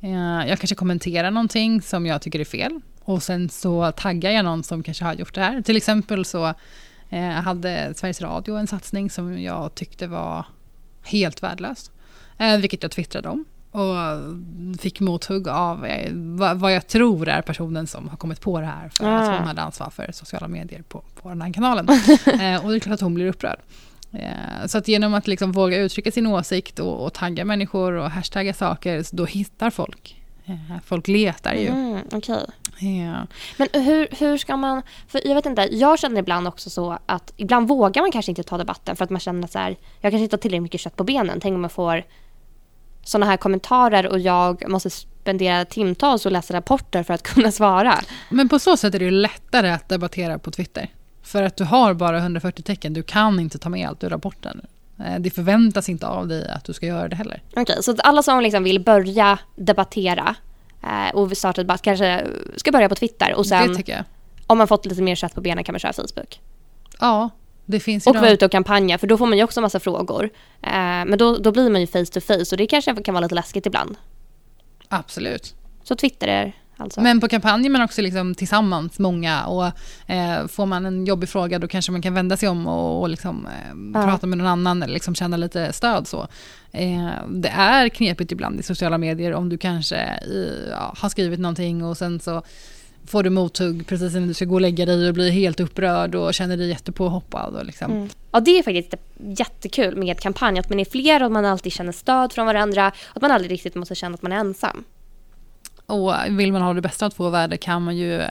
Eh, 0.00 0.48
jag 0.48 0.58
kanske 0.58 0.74
kommenterar 0.74 1.30
någonting 1.30 1.82
som 1.82 2.06
jag 2.06 2.22
tycker 2.22 2.40
är 2.40 2.44
fel 2.44 2.80
och 3.10 3.22
sen 3.22 3.48
så 3.48 3.92
taggar 3.92 4.30
jag 4.30 4.44
någon 4.44 4.62
som 4.62 4.82
kanske 4.82 5.04
har 5.04 5.14
gjort 5.14 5.34
det 5.34 5.40
här. 5.40 5.62
Till 5.62 5.76
exempel 5.76 6.24
så 6.24 6.54
eh, 7.10 7.30
hade 7.30 7.92
Sveriges 7.96 8.20
Radio 8.20 8.56
en 8.56 8.66
satsning 8.66 9.10
som 9.10 9.42
jag 9.42 9.74
tyckte 9.74 10.06
var 10.06 10.46
helt 11.02 11.42
värdelös. 11.42 11.90
Vilket 12.60 12.82
jag 12.82 12.92
twittrade 12.92 13.28
om 13.28 13.44
och 13.70 13.96
fick 14.80 15.00
mothugg 15.00 15.48
av 15.48 15.86
eh, 15.86 16.12
vad 16.54 16.72
jag 16.72 16.86
tror 16.86 17.28
är 17.28 17.42
personen 17.42 17.86
som 17.86 18.08
har 18.08 18.16
kommit 18.16 18.40
på 18.40 18.60
det 18.60 18.66
här 18.66 18.88
för 18.88 19.04
att 19.04 19.26
hon 19.26 19.34
ah. 19.34 19.46
hade 19.46 19.62
ansvar 19.62 19.90
för 19.90 20.12
sociala 20.12 20.48
medier 20.48 20.82
på, 20.82 21.02
på 21.22 21.28
den 21.28 21.42
här 21.42 21.52
kanalen. 21.52 21.88
eh, 22.26 22.64
och 22.64 22.70
det 22.70 22.76
är 22.76 22.78
klart 22.78 22.94
att 22.94 23.00
hon 23.00 23.14
blir 23.14 23.26
upprörd. 23.26 23.60
Eh, 24.12 24.66
så 24.66 24.78
att 24.78 24.88
genom 24.88 25.14
att 25.14 25.26
liksom 25.26 25.52
våga 25.52 25.78
uttrycka 25.78 26.12
sin 26.12 26.26
åsikt 26.26 26.78
och, 26.78 27.04
och 27.04 27.12
tagga 27.12 27.44
människor 27.44 27.92
och 27.92 28.10
hashtagga 28.10 28.54
saker, 28.54 29.04
då 29.12 29.24
hittar 29.24 29.70
folk. 29.70 30.19
Eh, 30.46 30.76
folk 30.84 31.08
letar 31.08 31.54
ju. 31.54 31.66
Mm, 31.66 32.02
okay. 32.12 32.44
Ja. 32.78 33.26
Men 33.56 33.68
hur, 33.72 34.08
hur 34.18 34.38
ska 34.38 34.56
man... 34.56 34.82
För 35.08 35.20
jag 35.26 35.34
vet 35.34 35.46
inte, 35.46 35.68
jag 35.72 35.98
känner 35.98 36.20
ibland 36.20 36.48
också 36.48 36.70
så 36.70 36.98
att 37.06 37.32
ibland 37.36 37.68
vågar 37.68 38.02
man 38.02 38.12
kanske 38.12 38.32
inte 38.32 38.42
ta 38.42 38.58
debatten 38.58 38.96
för 38.96 39.04
att 39.04 39.10
man 39.10 39.20
känner 39.20 39.44
att 39.44 39.52
så 39.52 39.58
här, 39.58 39.76
jag 40.00 40.12
kanske 40.12 40.22
inte 40.22 40.36
har 40.36 40.40
tillräckligt 40.40 40.62
mycket 40.62 40.80
kött 40.80 40.96
på 40.96 41.04
benen. 41.04 41.40
Tänk 41.40 41.54
om 41.54 41.60
man 41.60 41.70
får 41.70 42.04
sådana 43.04 43.26
här 43.26 43.36
kommentarer 43.36 44.06
och 44.06 44.18
jag 44.18 44.68
måste 44.68 44.90
spendera 44.90 45.64
timtals 45.64 46.26
och 46.26 46.32
läsa 46.32 46.54
rapporter 46.54 47.02
för 47.02 47.14
att 47.14 47.22
kunna 47.34 47.52
svara. 47.52 47.94
Men 48.28 48.48
på 48.48 48.58
så 48.58 48.76
sätt 48.76 48.94
är 48.94 48.98
det 48.98 49.04
ju 49.04 49.10
lättare 49.10 49.70
att 49.70 49.88
debattera 49.88 50.38
på 50.38 50.50
Twitter. 50.50 50.88
För 51.22 51.42
att 51.42 51.56
du 51.56 51.64
har 51.64 51.94
bara 51.94 52.18
140 52.18 52.62
tecken, 52.62 52.92
du 52.92 53.02
kan 53.02 53.40
inte 53.40 53.58
ta 53.58 53.68
med 53.68 53.88
allt 53.88 54.04
ur 54.04 54.08
rapporten. 54.08 54.60
Eh, 55.04 55.18
det 55.18 55.30
förväntas 55.30 55.88
inte 55.88 56.06
av 56.06 56.28
dig 56.28 56.48
att 56.48 56.64
du 56.64 56.72
ska 56.72 56.86
göra 56.86 57.08
det 57.08 57.16
heller. 57.16 57.42
Okej, 57.50 57.62
okay, 57.62 57.82
så 57.82 57.96
alla 57.98 58.22
som 58.22 58.40
liksom 58.40 58.64
vill 58.64 58.80
börja 58.80 59.38
debattera 59.56 60.34
eh, 60.82 61.14
och 61.14 61.36
starta 61.36 61.60
debatt 61.60 61.82
kanske 61.82 62.26
ska 62.56 62.72
börja 62.72 62.88
på 62.88 62.94
Twitter 62.94 63.34
och 63.34 63.46
sen 63.46 63.76
om 64.46 64.58
man 64.58 64.68
fått 64.68 64.86
lite 64.86 65.02
mer 65.02 65.14
kött 65.14 65.34
på 65.34 65.40
benen 65.40 65.64
kan 65.64 65.72
man 65.72 65.80
köra 65.80 65.92
Facebook? 65.92 66.40
Ja, 67.00 67.30
det 67.66 67.80
finns 67.80 68.06
och 68.06 68.16
vara 68.16 68.30
ute 68.30 68.44
och 68.44 68.52
kampanja 68.52 68.98
för 68.98 69.06
då 69.06 69.18
får 69.18 69.26
man 69.26 69.38
ju 69.38 69.44
också 69.44 69.60
massa 69.60 69.80
frågor. 69.80 70.24
Eh, 70.62 70.70
men 70.72 71.18
då, 71.18 71.38
då 71.38 71.52
blir 71.52 71.70
man 71.70 71.80
ju 71.80 71.86
face 71.86 72.04
to 72.04 72.20
face 72.20 72.44
och 72.52 72.56
det 72.56 72.66
kanske 72.66 72.94
kan 72.94 73.14
vara 73.14 73.22
lite 73.22 73.34
läskigt 73.34 73.66
ibland. 73.66 73.96
Absolut. 74.88 75.54
Så 75.82 75.94
Twitter 75.94 76.28
är 76.28 76.52
alltså... 76.80 77.00
Men 77.00 77.20
på 77.20 77.28
kampanjer 77.28 77.70
men 77.70 77.82
också 77.82 78.02
liksom 78.02 78.34
tillsammans, 78.34 78.98
många. 78.98 79.44
Och 79.44 79.66
eh, 80.06 80.46
får 80.46 80.66
man 80.66 80.86
en 80.86 81.06
jobbig 81.06 81.28
fråga 81.28 81.58
då 81.58 81.68
kanske 81.68 81.92
man 81.92 82.02
kan 82.02 82.14
vända 82.14 82.36
sig 82.36 82.48
om 82.48 82.66
och, 82.66 83.00
och 83.00 83.08
liksom, 83.08 83.46
eh, 83.46 84.00
ja. 84.00 84.06
prata 84.06 84.26
med 84.26 84.38
någon 84.38 84.46
annan 84.46 84.82
eller 84.82 84.94
liksom 84.94 85.14
känna 85.14 85.36
lite 85.36 85.72
stöd. 85.72 86.06
Så. 86.08 86.28
Eh, 86.72 87.10
det 87.28 87.48
är 87.48 87.88
knepigt 87.88 88.32
ibland 88.32 88.60
i 88.60 88.62
sociala 88.62 88.98
medier 88.98 89.34
om 89.34 89.48
du 89.48 89.58
kanske 89.58 89.96
i, 90.26 90.68
ja, 90.70 90.94
har 90.98 91.08
skrivit 91.08 91.40
någonting 91.40 91.84
och 91.84 91.96
sen 91.96 92.20
så 92.20 92.42
får 93.06 93.22
du 93.22 93.30
mothugg 93.30 93.86
precis 93.86 94.14
innan 94.14 94.28
du 94.28 94.34
ska 94.34 94.44
gå 94.44 94.54
och 94.54 94.60
lägga 94.60 94.86
dig 94.86 95.08
och 95.08 95.14
blir 95.14 95.30
helt 95.30 95.60
upprörd 95.60 96.14
och 96.14 96.34
känner 96.34 96.56
dig 96.56 96.68
jättepåhoppad. 96.68 97.56
Och 97.56 97.64
liksom. 97.64 97.92
Mm. 97.92 98.08
Ja, 98.32 98.40
det 98.40 98.58
är 98.58 98.62
faktiskt 98.62 98.94
jättekul 99.38 99.96
med 99.96 100.20
kampanj, 100.20 100.58
att 100.58 100.70
man 100.70 100.80
är 100.80 100.84
fler 100.84 101.22
och 101.22 101.32
man 101.32 101.44
alltid 101.44 101.72
känner 101.72 101.92
stöd 101.92 102.32
från 102.32 102.46
varandra. 102.46 102.92
Att 103.14 103.22
man 103.22 103.30
aldrig 103.30 103.52
riktigt 103.52 103.74
måste 103.74 103.94
känna 103.94 104.14
att 104.14 104.22
man 104.22 104.32
är 104.32 104.36
ensam. 104.36 104.84
Och 105.90 106.14
vill 106.28 106.52
man 106.52 106.62
ha 106.62 106.74
det 106.74 106.80
bästa 106.80 107.06
av 107.06 107.10
två 107.10 107.28
världar 107.28 107.56
kan 107.56 107.82
man 107.82 107.96
ju 107.96 108.20
eh, 108.20 108.28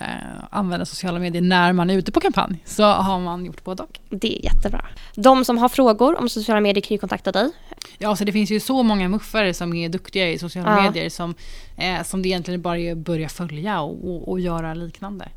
använda 0.49 0.85
sociala 0.85 1.19
medier 1.19 1.41
när 1.41 1.73
man 1.73 1.89
är 1.89 1.97
ute 1.97 2.11
på 2.11 2.19
kampanj. 2.19 2.63
Så 2.65 2.83
har 2.83 3.19
man 3.19 3.45
gjort 3.45 3.63
både 3.63 3.83
och. 3.83 3.99
Det 4.09 4.39
är 4.39 4.43
jättebra. 4.43 4.85
De 5.15 5.45
som 5.45 5.57
har 5.57 5.69
frågor 5.69 6.19
om 6.19 6.29
sociala 6.29 6.61
medier 6.61 6.81
kan 6.81 6.95
ju 6.95 6.99
kontakta 6.99 7.31
dig. 7.31 7.51
Ja, 7.97 8.15
så 8.15 8.23
det 8.23 8.31
finns 8.31 8.51
ju 8.51 8.59
så 8.59 8.83
många 8.83 9.07
muffare 9.07 9.53
som 9.53 9.73
är 9.73 9.89
duktiga 9.89 10.29
i 10.29 10.37
sociala 10.37 10.77
ja. 10.77 10.83
medier 10.83 11.09
som, 11.09 11.35
eh, 11.77 12.03
som 12.03 12.21
det 12.21 12.29
egentligen 12.29 12.61
bara 12.61 12.77
är 12.77 12.91
att 12.91 12.97
börja 12.97 13.29
följa 13.29 13.81
och, 13.81 14.09
och, 14.09 14.29
och 14.29 14.39
göra 14.39 14.73
liknande. 14.73 15.29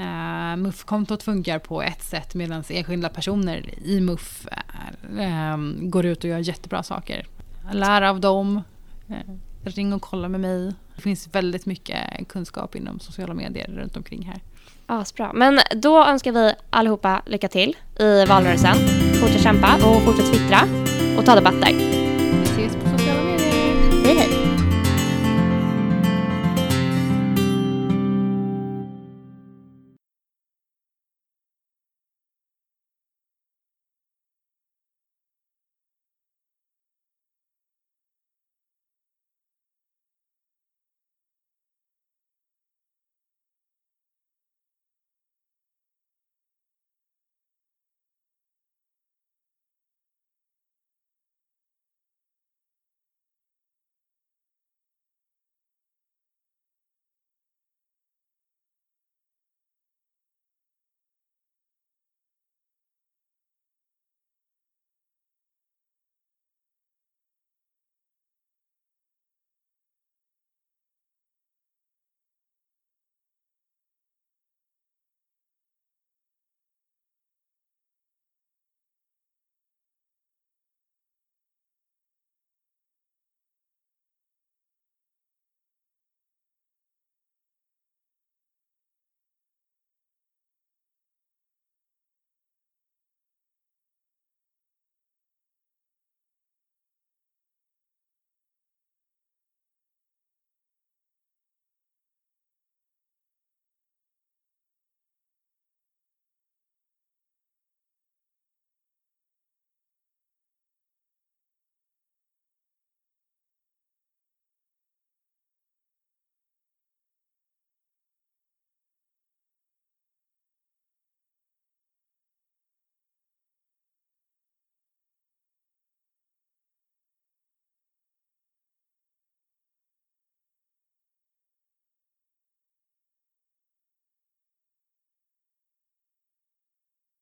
Uh, 0.00 0.56
MUF-kontot 0.56 1.22
funkar 1.22 1.58
på 1.58 1.82
ett 1.82 2.02
sätt 2.02 2.34
medan 2.34 2.64
enskilda 2.68 3.08
personer 3.08 3.74
i 3.84 4.00
MUF 4.00 4.46
uh, 5.18 5.54
um, 5.54 5.90
går 5.90 6.06
ut 6.06 6.24
och 6.24 6.30
gör 6.30 6.38
jättebra 6.38 6.82
saker. 6.82 7.26
Lär 7.72 8.02
av 8.02 8.20
dem, 8.20 8.62
uh, 9.10 9.16
ring 9.64 9.92
och 9.92 10.02
kolla 10.02 10.28
med 10.28 10.40
mig. 10.40 10.72
Det 10.96 11.02
finns 11.02 11.28
väldigt 11.32 11.66
mycket 11.66 12.28
kunskap 12.28 12.74
inom 12.74 13.00
sociala 13.00 13.34
medier 13.34 13.68
runt 13.68 13.96
omkring 13.96 14.22
här. 14.22 14.40
Asbra. 14.86 15.32
Men 15.32 15.58
då 15.76 16.04
önskar 16.04 16.32
vi 16.32 16.54
allihopa 16.70 17.22
lycka 17.26 17.48
till 17.48 17.76
i 17.98 18.24
valrörelsen. 18.24 18.74
Fortsätt 19.14 19.42
kämpa 19.42 19.74
och 19.74 20.02
fortsätt 20.02 20.32
twittra 20.32 20.60
och 21.18 21.24
ta 21.26 21.34
debatter. 21.34 21.99